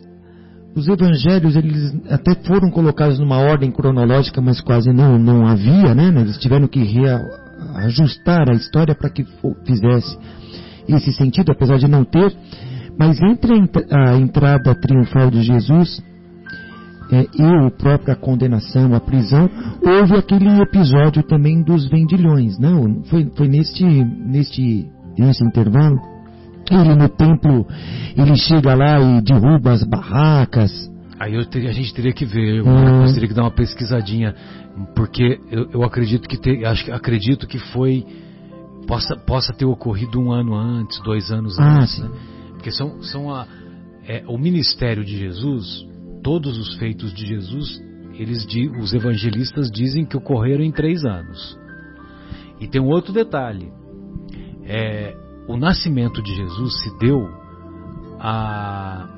[0.75, 6.07] os evangelhos, eles até foram colocados numa ordem cronológica, mas quase não, não havia, né?
[6.21, 6.81] Eles tiveram que
[7.75, 9.25] ajustar a história para que
[9.65, 10.17] fizesse
[10.87, 12.33] esse sentido, apesar de não ter.
[12.97, 13.53] Mas entre
[13.91, 16.01] a entrada triunfal de Jesus
[17.11, 19.49] é, e a própria condenação, a prisão,
[19.81, 23.03] houve aquele episódio também dos vendilhões, não?
[23.05, 26.10] Foi, foi neste, neste, nesse intervalo.
[26.71, 27.67] Ele no templo,
[28.17, 30.71] ele chega lá e derruba as barracas.
[31.19, 33.13] Aí teria, a gente teria que ver, eu é.
[33.13, 34.33] teria que dar uma pesquisadinha,
[34.95, 38.05] porque eu, eu acredito que ter, acho, acredito que foi
[38.87, 42.09] possa, possa ter ocorrido um ano antes, dois anos ah, antes, né?
[42.53, 43.45] porque são, são a,
[44.07, 45.91] é, o ministério de Jesus
[46.23, 47.81] todos os feitos de Jesus,
[48.13, 48.45] eles,
[48.81, 51.57] os evangelistas dizem que ocorreram em três anos.
[52.59, 53.71] E tem um outro detalhe:
[54.63, 55.15] é,
[55.47, 57.29] o nascimento de Jesus se deu
[58.19, 59.09] a,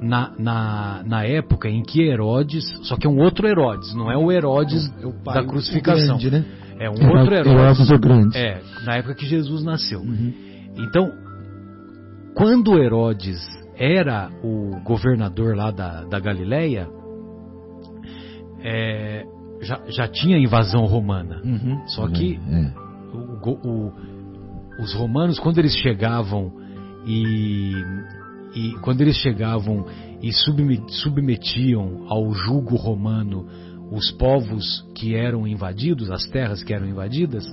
[0.00, 4.16] na, na, na, época em que Herodes, só que é um outro Herodes, não é
[4.16, 6.18] o Herodes é o pai, da crucificação.
[6.18, 6.44] Grande, né?
[6.78, 7.52] É um outro Herodes.
[7.52, 8.36] Herodes o Grande.
[8.36, 10.00] É, na época que Jesus nasceu.
[10.00, 10.32] Uhum.
[10.76, 11.10] Então,
[12.34, 13.40] quando Herodes
[13.76, 16.88] era o governador lá da, da Galileia,
[18.60, 19.24] é,
[19.60, 21.40] já, já tinha invasão romana.
[21.44, 21.86] Uhum.
[21.88, 22.84] Só que é, é.
[23.12, 23.92] O, o,
[24.78, 26.52] os romanos, quando eles chegavam
[27.06, 27.72] e,
[28.54, 29.86] e quando eles chegavam
[30.22, 33.46] e submetiam ao jugo romano
[33.92, 37.44] os povos que eram invadidos, as terras que eram invadidas,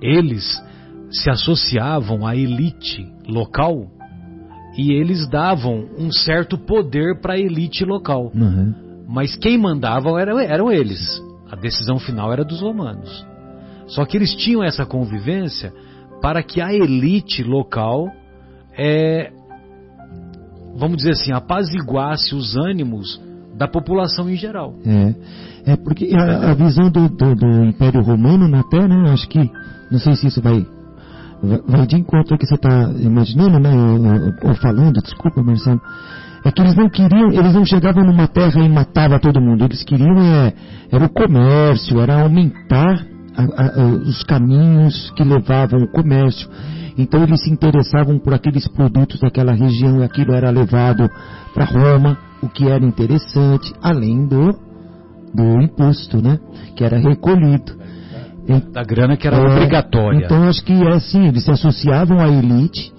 [0.00, 0.44] eles
[1.10, 3.90] se associavam à elite local
[4.76, 8.30] e eles davam um certo poder para a elite local.
[8.34, 8.74] Uhum.
[9.08, 11.00] Mas quem mandava eram, eram eles.
[11.50, 13.26] A decisão final era dos romanos.
[13.88, 15.72] Só que eles tinham essa convivência
[16.20, 18.08] para que a elite local,
[18.76, 19.30] é,
[20.76, 23.20] vamos dizer assim, apaziguasse os ânimos
[23.56, 24.74] da população em geral.
[24.86, 29.28] É, é porque a, a visão do, do, do, Império Romano na Terra, né, acho
[29.28, 29.38] que,
[29.90, 30.64] não sei se isso vai
[31.68, 35.80] vai de encontro ao que você está imaginando, né, ou, ou, falando, desculpa, Marcelo,
[36.44, 39.84] é que eles não queriam, eles não chegavam numa terra e matavam todo mundo, eles
[39.84, 40.52] queriam é,
[40.90, 43.06] era o comércio, era aumentar
[43.38, 46.48] a, a, os caminhos que levavam o comércio.
[46.96, 51.08] Então eles se interessavam por aqueles produtos daquela região e aquilo era levado
[51.54, 54.68] para Roma, o que era interessante, além do
[55.32, 56.38] do imposto, né?
[56.74, 57.76] Que era recolhido.
[58.72, 60.24] Da grana que era é, obrigatória.
[60.24, 62.92] Então acho que é assim, eles se associavam à elite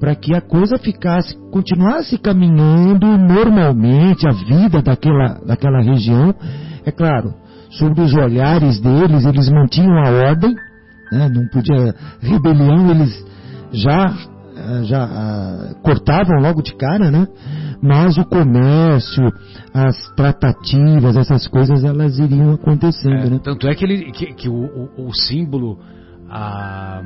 [0.00, 6.34] para que a coisa ficasse, continuasse caminhando normalmente, a vida daquela, daquela região.
[6.84, 7.34] É claro,
[7.70, 10.54] sob os olhares deles, eles mantinham a ordem,
[11.12, 11.28] né?
[11.28, 13.24] não podia rebelião, eles
[13.72, 14.14] já
[14.58, 17.28] eh, já uh, cortavam logo de cara, né?
[17.80, 19.32] Mas o comércio,
[19.72, 23.40] as tratativas, essas coisas, elas iriam acontecendo, é, né?
[23.42, 25.78] Tanto é que, ele, que, que o, o, o, símbolo,
[26.28, 27.02] ah,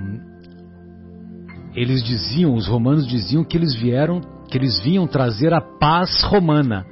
[1.74, 6.86] eles diziam, os romanos diziam que eles vieram, que eles vinham trazer a paz romana.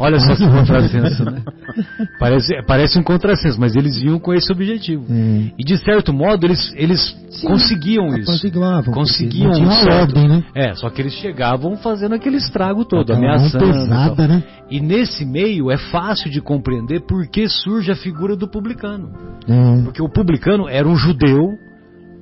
[0.00, 1.42] Olha só que contrassenso, né?
[2.18, 5.04] Parece, parece um contrassenso, mas eles vinham com esse objetivo.
[5.10, 5.52] É.
[5.58, 8.26] E de certo modo eles, eles Sim, conseguiam isso.
[8.26, 10.44] Conseguiam, conseguiam um ordem, né?
[10.54, 13.64] É, só que eles chegavam fazendo aquele estrago todo, ameaçando.
[13.64, 14.42] Pesada, né?
[14.70, 19.10] E nesse meio é fácil de compreender por que surge a figura do publicano.
[19.46, 19.82] É.
[19.82, 21.50] Porque o publicano era um judeu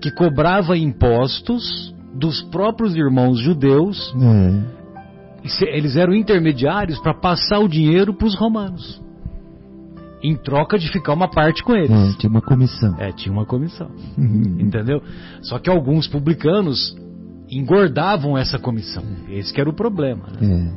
[0.01, 4.15] que cobrava impostos dos próprios irmãos judeus.
[4.21, 4.84] É
[5.63, 9.03] eles eram intermediários para passar o dinheiro para os romanos.
[10.23, 11.91] Em troca de ficar uma parte com eles.
[11.91, 12.97] É, tinha uma comissão.
[12.99, 13.91] É, tinha uma comissão.
[14.59, 15.03] entendeu?
[15.43, 16.97] Só que alguns publicanos
[17.51, 19.05] engordavam essa comissão.
[19.29, 20.25] Esse que era o problema.
[20.41, 20.73] Né?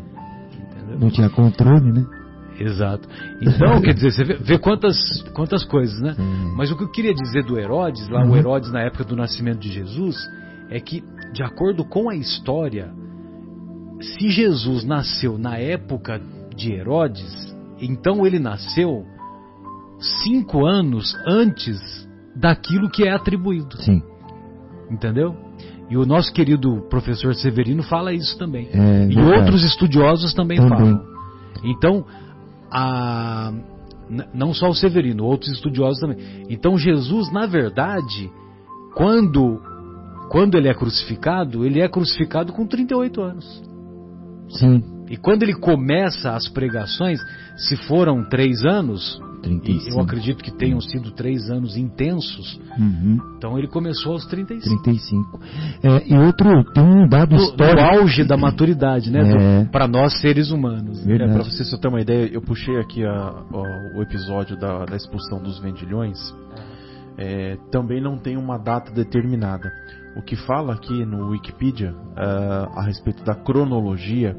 [0.93, 0.97] É.
[0.97, 2.05] Não tinha controle, né?
[2.59, 3.07] Exato.
[3.41, 4.97] Então, quer dizer, você vê, vê, quantas,
[5.34, 6.15] quantas coisas, né?
[6.18, 6.55] É.
[6.55, 8.32] Mas o que eu queria dizer do Herodes, lá uhum.
[8.32, 10.18] o Herodes na época do nascimento de Jesus,
[10.70, 12.91] é que, de acordo com a história,
[14.01, 16.21] se Jesus nasceu na época
[16.55, 19.05] de Herodes, então ele nasceu
[20.23, 21.79] cinco anos antes
[22.35, 23.77] daquilo que é atribuído.
[23.81, 24.01] Sim.
[24.89, 25.35] Entendeu?
[25.89, 28.69] E o nosso querido professor Severino fala isso também.
[28.73, 29.39] É, e verdade.
[29.39, 31.05] outros estudiosos também, também, falam.
[31.63, 32.05] Então,
[32.71, 33.53] a,
[34.33, 36.17] não só o Severino, outros estudiosos também.
[36.49, 38.29] Então, Jesus, na verdade,
[38.95, 39.61] quando,
[40.29, 43.63] quando ele é crucificado, ele é crucificado com 38 anos.
[44.49, 44.83] Sim.
[45.09, 47.19] E quando ele começa as pregações,
[47.55, 49.95] se foram três anos, 35.
[49.95, 53.17] eu acredito que tenham sido três anos intensos, uhum.
[53.37, 54.83] então ele começou aos 35.
[54.83, 55.39] 35.
[55.83, 57.75] É, e outro, tem um dado do, histórico.
[57.75, 59.61] Do auge da maturidade, né?
[59.61, 59.65] É.
[59.65, 61.05] Para nós seres humanos.
[61.07, 64.95] É, para você ter uma ideia, eu puxei aqui a, a, o episódio da, da,
[64.95, 66.17] expulsão dos vendilhões.
[67.17, 69.71] É, também não tem uma data determinada.
[70.18, 74.36] O que fala aqui no Wikipedia uh, a respeito da cronologia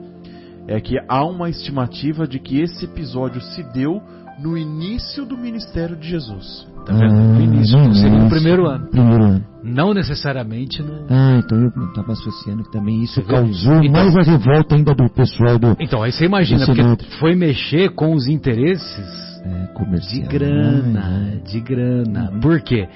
[0.67, 4.03] é que há uma estimativa de que esse episódio se deu
[4.41, 6.67] no início do ministério de Jesus.
[6.85, 7.15] Tá vendo?
[7.15, 8.87] Ah, no início, no, seria no primeiro ano.
[8.91, 9.45] Primeiro ano.
[9.63, 11.07] Não necessariamente no.
[11.09, 15.09] Ah, então eu estava associando que também isso causou então, mais a revolta ainda do
[15.11, 15.77] pessoal do.
[15.79, 16.83] Então, aí você imagina, porque
[17.21, 19.69] foi mexer com os interesses é,
[20.11, 21.41] de grana, né?
[21.45, 22.33] de grana.
[22.41, 22.89] Por quê?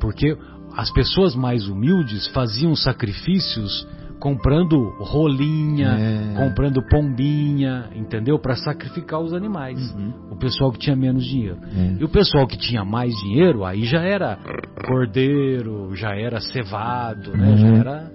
[0.00, 0.36] Porque
[0.76, 3.86] as pessoas mais humildes faziam sacrifícios
[4.18, 6.34] comprando rolinha, é.
[6.36, 8.38] comprando pombinha, entendeu?
[8.38, 9.78] Para sacrificar os animais.
[9.94, 10.12] Uhum.
[10.32, 11.58] O pessoal que tinha menos dinheiro.
[11.76, 11.96] É.
[12.00, 14.38] E o pessoal que tinha mais dinheiro, aí já era
[14.86, 17.48] cordeiro, já era cevado, né?
[17.50, 17.56] Uhum.
[17.56, 18.12] Já era,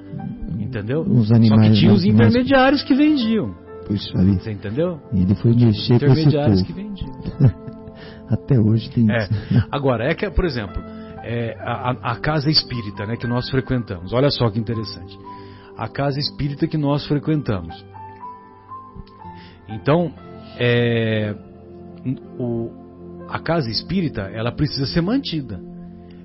[0.60, 1.02] entendeu?
[1.02, 3.56] Os animais Só que tinha os intermediários que vendiam.
[3.88, 5.00] Puxa Você entendeu?
[5.14, 7.12] E ele foi mexer com intermediários que vendiam.
[8.30, 9.24] Até hoje tem é.
[9.24, 9.68] isso.
[9.70, 10.82] Agora, é que, por exemplo,
[11.24, 14.14] é, a, a, casa espírita né, que nós frequentamos.
[14.14, 15.18] Olha só que interessante.
[15.78, 17.86] A casa espírita que nós frequentamos.
[19.70, 20.12] Então,
[20.58, 21.36] é,
[22.38, 22.70] o,
[23.30, 25.60] a casa espírita ela precisa ser mantida.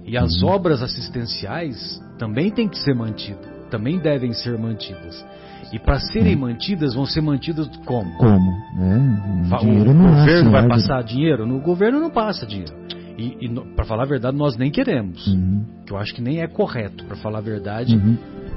[0.04, 0.50] E as uhum.
[0.50, 5.24] obras assistenciais também têm que ser mantidas, também devem ser mantidas.
[5.72, 6.42] E para serem uhum.
[6.42, 8.16] mantidas, vão ser mantidas como?
[8.18, 8.52] Como?
[8.78, 11.44] É, o, o governo vai passar dinheiro?
[11.44, 12.72] No governo não passa dinheiro.
[13.18, 15.26] E, e para falar a verdade, nós nem queremos.
[15.26, 15.64] Uhum.
[15.86, 18.16] Que eu acho que nem é correto, para falar a verdade, uhum.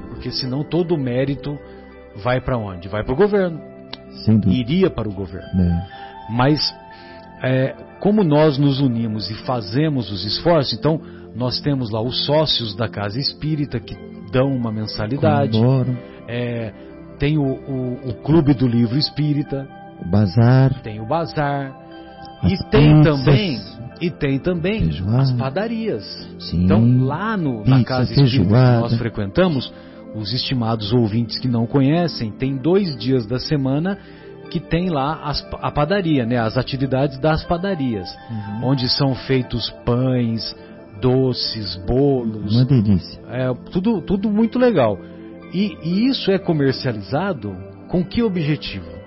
[0.10, 1.58] porque senão todo o mérito
[2.24, 2.88] vai para onde?
[2.88, 3.60] Vai para o governo.
[4.50, 5.62] Iria para o governo.
[5.62, 5.88] É.
[6.30, 6.76] Mas,
[7.42, 11.02] é, como nós nos unimos e fazemos os esforços, então
[11.36, 13.96] nós temos lá os sócios da casa espírita que
[14.32, 15.58] dão uma mensalidade.
[16.28, 16.74] É,
[17.18, 19.68] tem o, o, o, Clube do Livro Espírita.
[20.02, 20.82] O Bazar.
[20.82, 21.76] Tem o Bazar.
[22.44, 23.60] e tem também
[24.02, 25.22] e tem também feijoada.
[25.22, 26.04] as padarias.
[26.40, 26.64] Sim.
[26.64, 29.72] Então, lá no, na casa espírita que nós frequentamos,
[30.16, 33.98] os estimados ouvintes que não conhecem, tem dois dias da semana
[34.50, 38.70] que tem lá as, a padaria, né, as atividades das padarias, uhum.
[38.70, 40.56] onde são feitos pães,
[41.00, 42.56] doces, bolos.
[42.56, 43.22] Uma delícia.
[43.30, 44.98] É, tudo, tudo muito legal.
[45.54, 47.56] E, e isso é comercializado
[47.88, 48.99] com que objetivo?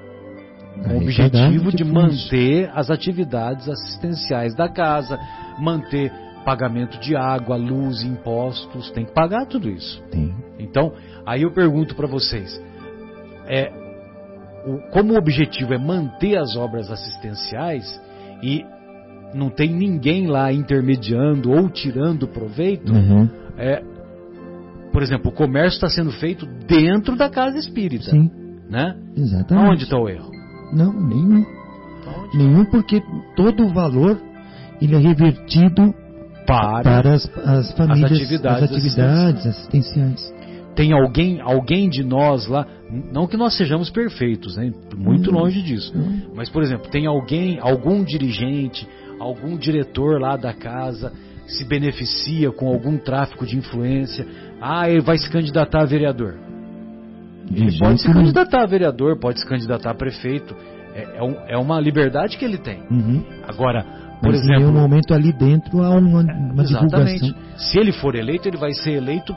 [0.82, 5.18] Com o objetivo de manter as atividades assistenciais da casa,
[5.58, 6.12] manter
[6.44, 10.02] pagamento de água, luz, impostos, tem que pagar tudo isso.
[10.10, 10.34] Tem.
[10.58, 10.92] Então,
[11.24, 12.60] aí eu pergunto para vocês,
[13.46, 13.70] é,
[14.66, 18.00] o, como o objetivo é manter as obras assistenciais
[18.42, 18.64] e
[19.34, 23.28] não tem ninguém lá intermediando ou tirando proveito, uhum.
[23.56, 23.82] é,
[24.92, 28.10] por exemplo, o comércio está sendo feito dentro da casa espírita.
[28.10, 28.30] Sim.
[28.68, 28.96] Né?
[29.16, 29.70] Exatamente.
[29.70, 30.31] Onde está o erro?
[30.72, 31.44] Não, nenhum.
[32.34, 33.02] Nenhum, porque
[33.36, 34.18] todo o valor
[34.80, 35.94] ele é revertido
[36.46, 40.34] para, para as, as, famílias, as atividades, as atividades assistenciais.
[40.74, 42.66] Tem alguém, alguém de nós lá,
[43.12, 44.72] não que nós sejamos perfeitos, né?
[44.96, 45.92] muito hum, longe disso.
[45.94, 46.32] Hum.
[46.34, 48.88] Mas, por exemplo, tem alguém, algum dirigente,
[49.20, 51.12] algum diretor lá da casa
[51.46, 54.26] se beneficia com algum tráfico de influência.
[54.60, 56.51] Ah, ele vai se candidatar a vereador.
[57.50, 60.54] Ele pode se candidatar a vereador, pode se candidatar a prefeito.
[60.94, 62.82] É, é, um, é uma liberdade que ele tem.
[62.90, 63.24] Uhum.
[63.48, 63.82] Agora,
[64.20, 64.62] por Mas exemplo.
[64.62, 67.20] Em um momento ali dentro há uma, uma exatamente.
[67.20, 67.34] divulgação.
[67.56, 69.34] Se ele for eleito, ele vai ser eleito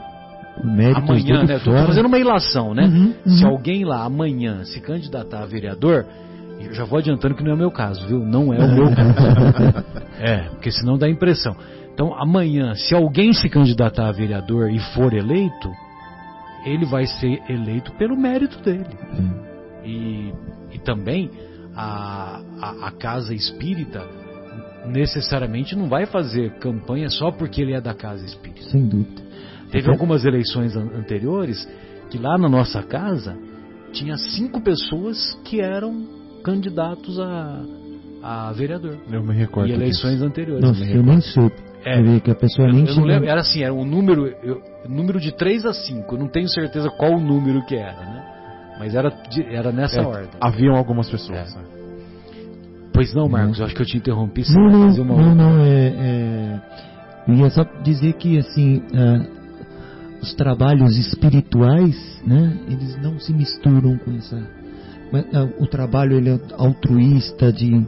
[0.94, 1.56] amanhã, né?
[1.56, 2.84] Estou fazendo uma ilação, né?
[2.84, 3.32] Uhum, uhum.
[3.32, 6.06] Se alguém lá amanhã se candidatar a vereador,
[6.60, 8.20] eu já vou adiantando que não é o meu caso, viu?
[8.20, 9.14] Não é o meu caso.
[10.18, 11.56] é, porque senão dá impressão.
[11.92, 15.70] Então, amanhã, se alguém se candidatar a vereador e for eleito,
[16.66, 18.90] ele vai ser eleito pelo mérito dele.
[19.84, 20.32] E,
[20.72, 21.30] e também
[21.74, 24.04] a, a, a casa espírita
[24.86, 28.68] necessariamente não vai fazer campanha só porque ele é da casa espírita.
[28.70, 29.22] Sem dúvida.
[29.70, 31.66] Teve algumas eleições an anteriores
[32.10, 33.36] que lá na nossa casa
[33.92, 36.06] tinha cinco pessoas que eram
[36.42, 37.64] candidatos a,
[38.22, 38.96] a vereador.
[39.10, 39.68] Eu me recordo.
[39.68, 40.24] E eleições disso.
[40.24, 40.64] anteriores.
[40.64, 41.65] Nossa, eu, eu nem soube.
[41.86, 45.20] É, que a pessoa eu, nem eu lembro, Era assim, era um número, eu, número
[45.20, 46.16] de 3 a 5.
[46.16, 48.24] Eu não tenho certeza qual o número que era, né?
[48.80, 49.12] Mas era,
[49.48, 50.30] era nessa é, ordem.
[50.40, 51.54] Haviam algumas pessoas.
[51.54, 51.58] É.
[51.58, 51.64] Né?
[52.92, 54.42] Pois não, Marcos, eu acho que eu te interrompi.
[54.52, 56.60] Não, não, fazer uma não, não, é, é,
[57.28, 63.96] Eu ia só dizer que, assim, uh, os trabalhos espirituais, né, eles não se misturam
[63.98, 64.36] com essa...
[64.36, 67.86] Uh, o trabalho ele é altruísta, de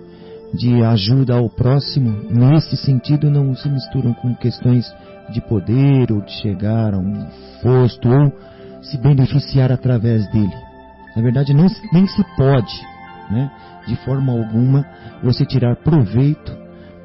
[0.54, 4.86] de ajuda ao próximo, nesse sentido, não se misturam com questões
[5.30, 7.26] de poder ou de chegar a um
[7.62, 8.32] posto ou
[8.82, 10.54] se beneficiar através dele.
[11.14, 12.80] Na verdade, nem se pode,
[13.30, 13.50] né,
[13.86, 14.86] de forma alguma,
[15.22, 16.52] você tirar proveito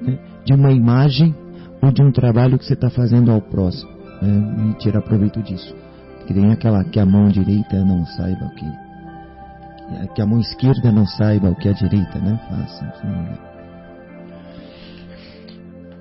[0.01, 1.35] né, de uma imagem
[1.81, 3.91] ou de um trabalho que você está fazendo ao próximo
[4.21, 5.75] né, e tirar proveito disso.
[6.27, 8.82] Que nem aquela que a mão direita não saiba o que
[10.15, 12.93] que a mão esquerda não saiba o que a direita né, faça.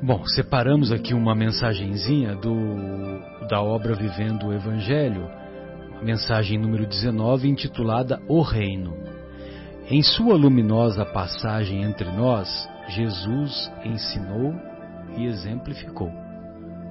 [0.02, 5.30] Bom, separamos aqui uma mensagenzinha do, da obra Vivendo o Evangelho,
[6.02, 8.96] mensagem número 19, intitulada O Reino.
[9.88, 14.54] Em sua luminosa passagem entre nós, Jesus ensinou
[15.16, 16.08] e exemplificou.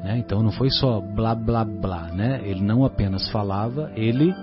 [0.03, 0.17] Né?
[0.17, 2.41] Então não foi só blá blá blá, né?
[2.43, 4.33] Ele não apenas falava, ele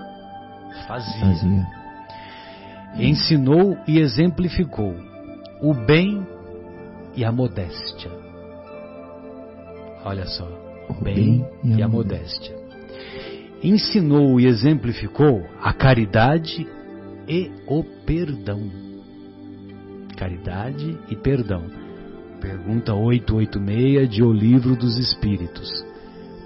[0.87, 1.19] fazia.
[1.19, 1.78] fazia
[2.95, 4.95] ensinou e exemplificou
[5.61, 6.25] o bem
[7.15, 8.11] e a modéstia.
[10.05, 10.47] Olha só,
[10.89, 12.55] o bem e a modéstia.
[13.61, 16.65] Ensinou e exemplificou a caridade
[17.27, 18.71] e o perdão.
[20.15, 21.65] Caridade e perdão.
[22.39, 25.69] Pergunta 886 de O Livro dos Espíritos.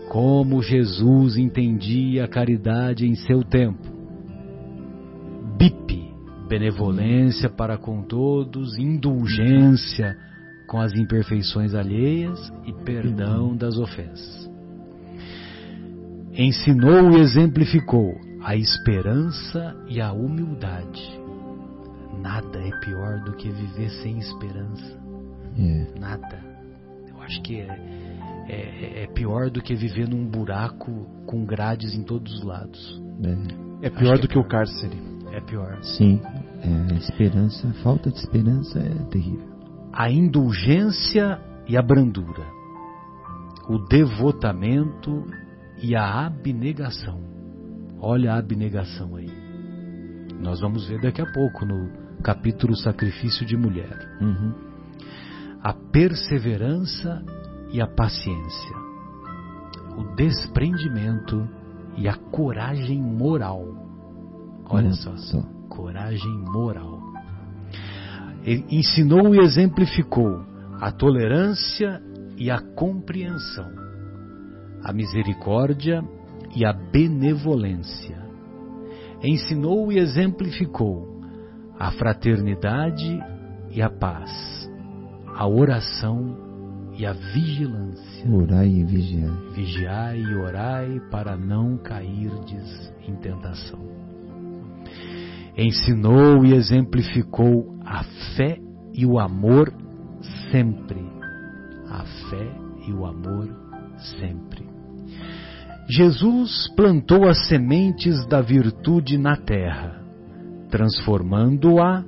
[0.09, 3.93] Como Jesus entendia a caridade em seu tempo?
[5.57, 6.02] BIP
[6.47, 10.17] benevolência para com todos, indulgência
[10.67, 14.49] com as imperfeições alheias e perdão das ofensas.
[16.35, 21.21] Ensinou e exemplificou a esperança e a humildade.
[22.19, 24.99] Nada é pior do que viver sem esperança.
[25.57, 25.99] É.
[25.99, 26.43] Nada.
[27.07, 27.67] Eu acho que é,
[28.47, 33.01] é, é, pior do que viver num buraco com grades em todos os lados.
[33.81, 34.45] É, é pior do que, é pior.
[34.45, 35.12] o cárcere.
[35.33, 35.79] É pior.
[35.81, 36.21] Sim,
[36.61, 39.49] é, esperança, falta de esperança é terrível.
[39.91, 42.45] A indulgência e a brandura,
[43.67, 45.25] o devotamento
[45.81, 47.19] e a abnegação.
[47.99, 49.31] Olha a abnegação aí.
[50.39, 51.89] Nós vamos ver daqui a pouco no
[52.21, 53.97] capítulo Sacrifício de Mulher.
[54.21, 54.53] Uhum.
[55.63, 57.23] A perseverança
[57.71, 58.75] e a paciência,
[59.97, 61.49] o desprendimento
[61.97, 63.82] e a coragem moral
[64.69, 67.01] Olha só, só, coragem moral.
[68.43, 70.43] Ele ensinou e exemplificou
[70.79, 72.01] a tolerância
[72.37, 73.71] e a compreensão,
[74.83, 76.03] a misericórdia
[76.55, 78.21] e a benevolência.
[79.23, 81.21] Ensinou e exemplificou
[81.79, 83.19] a fraternidade
[83.71, 84.69] e a paz,
[85.35, 86.37] a oração
[86.97, 88.29] e a vigilância.
[88.29, 89.51] Orai e vigiai.
[89.53, 94.02] Vigiai e orai para não cairdes em tentação.
[95.57, 98.03] Ensinou e exemplificou a
[98.35, 98.59] fé
[98.93, 99.71] e o amor
[100.51, 101.03] sempre.
[101.89, 102.51] A fé
[102.87, 103.49] e o amor
[104.17, 104.65] sempre.
[105.87, 110.01] Jesus plantou as sementes da virtude na terra,
[110.69, 112.03] transformando-a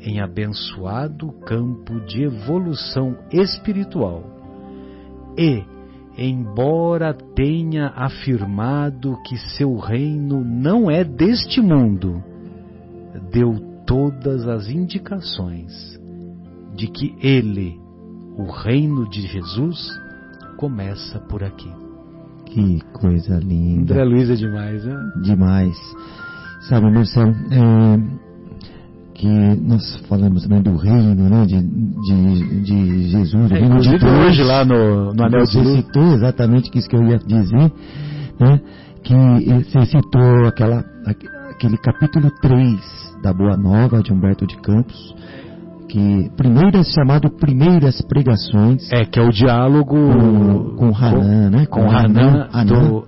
[0.00, 4.22] em abençoado campo de evolução espiritual.
[5.36, 5.64] E,
[6.16, 12.22] embora tenha afirmado que seu reino não é deste mundo,
[13.32, 13.54] deu
[13.86, 15.98] todas as indicações
[16.76, 17.78] de que ele,
[18.36, 19.90] o reino de Jesus,
[20.56, 21.70] começa por aqui.
[22.46, 23.94] Que coisa linda.
[23.94, 24.96] André Luiz é demais, né?
[25.22, 25.76] Demais.
[26.68, 28.20] Sabe, Marcelo, é,
[29.14, 34.02] que nós falamos né, do reino né, de, de, de Jesus, é, reino de Deus,
[34.02, 37.72] hoje lá no, no Anel Você citou exatamente isso que eu ia dizer,
[38.40, 38.60] né,
[39.02, 39.14] que
[39.64, 40.84] você citou aquela,
[41.60, 45.14] aquele capítulo 3 da Boa Nova de Humberto de Campos,
[45.90, 51.82] que primeiras chamado primeiras pregações é que é o diálogo com, com Hanan, né com,
[51.82, 53.06] com Hanan, Hanan do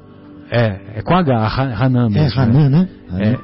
[0.50, 1.34] é, é com H,
[1.82, 2.40] Hanan mesmo.
[2.40, 2.88] É Hanan, né?
[3.11, 3.22] né?
[3.22, 3.36] É,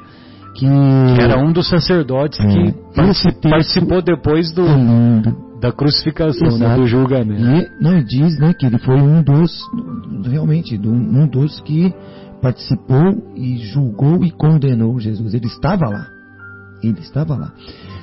[0.53, 6.57] que, que era um dos sacerdotes é, que participou, participou depois do, é da crucificação,
[6.57, 7.41] né, do julgamento.
[7.41, 9.51] E não, diz né, que ele foi um dos,
[10.25, 11.93] realmente, um dos que
[12.41, 15.33] participou e julgou e condenou Jesus.
[15.33, 16.07] Ele estava lá.
[16.81, 17.51] Ele estava lá.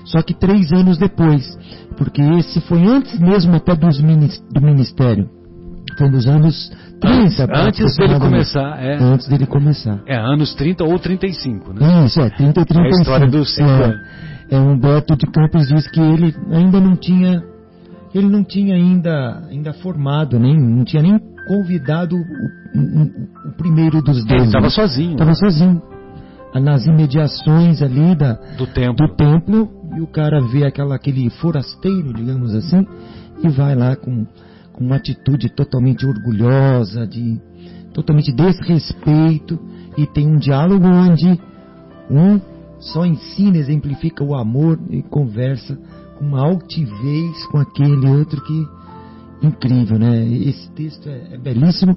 [0.04, 1.58] Só que três anos depois,
[1.96, 5.28] porque esse foi antes mesmo até dos, do ministério.
[5.98, 6.70] Foi nos anos
[7.00, 7.48] 30.
[7.54, 8.96] Antes dele começar, é.
[9.02, 10.02] Antes dele começar.
[10.06, 12.04] É, anos 30 ou 35, né?
[12.04, 12.76] Isso, é, 30 e 35.
[12.76, 14.00] É a história dos cinco é,
[14.50, 17.42] é, Humberto de Campos diz que ele ainda não tinha,
[18.14, 24.24] ele não tinha ainda, ainda formado, nem, não tinha nem convidado o, o, primeiro dos
[24.24, 24.40] dois.
[24.40, 25.12] Ele estava sozinho.
[25.12, 25.82] Estava sozinho.
[26.54, 29.06] Nas imediações ali da, do templo.
[29.06, 32.86] do templo, e o cara vê aquela, aquele forasteiro, digamos assim,
[33.44, 34.26] e vai lá com
[34.76, 37.40] com uma atitude totalmente orgulhosa, de
[37.94, 39.58] totalmente desrespeito,
[39.96, 41.40] e tem um diálogo onde
[42.10, 42.38] um
[42.78, 45.78] só ensina, exemplifica o amor e conversa
[46.18, 48.68] com uma altivez com aquele outro que
[49.42, 50.24] incrível, né?
[50.26, 51.96] Esse texto é, é belíssimo.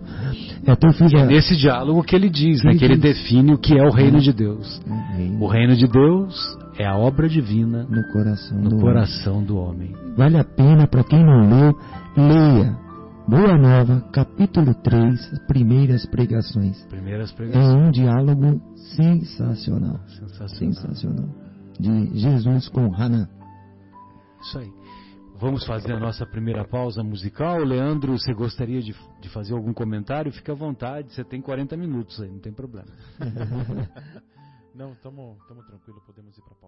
[0.65, 1.19] É, até fiz a...
[1.19, 2.75] é nesse diálogo que ele diz, né?
[2.75, 4.81] Que ele define o que é o reino de Deus.
[4.85, 9.35] O reino, o reino de Deus é a obra divina no coração, no do, coração
[9.35, 9.45] homem.
[9.45, 9.95] do homem.
[10.15, 11.75] Vale a pena para quem não leu,
[12.15, 12.89] leia.
[13.27, 16.83] Boa Nova, capítulo 3, primeiras pregações.
[16.85, 17.63] Primeiras pregações.
[17.63, 18.59] É um diálogo
[18.95, 19.99] sensacional.
[20.07, 20.49] Sensacional.
[20.49, 21.29] Sensacional.
[21.79, 23.27] De Jesus com Hanan.
[24.41, 24.78] Isso aí.
[25.39, 27.59] Vamos fazer a nossa primeira pausa musical.
[27.59, 30.33] Leandro, você gostaria de, de fazer algum comentário?
[30.33, 32.89] Fique à vontade, você tem 40 minutos aí, não tem problema.
[34.75, 36.58] Não, estamos tranquilo, podemos ir para.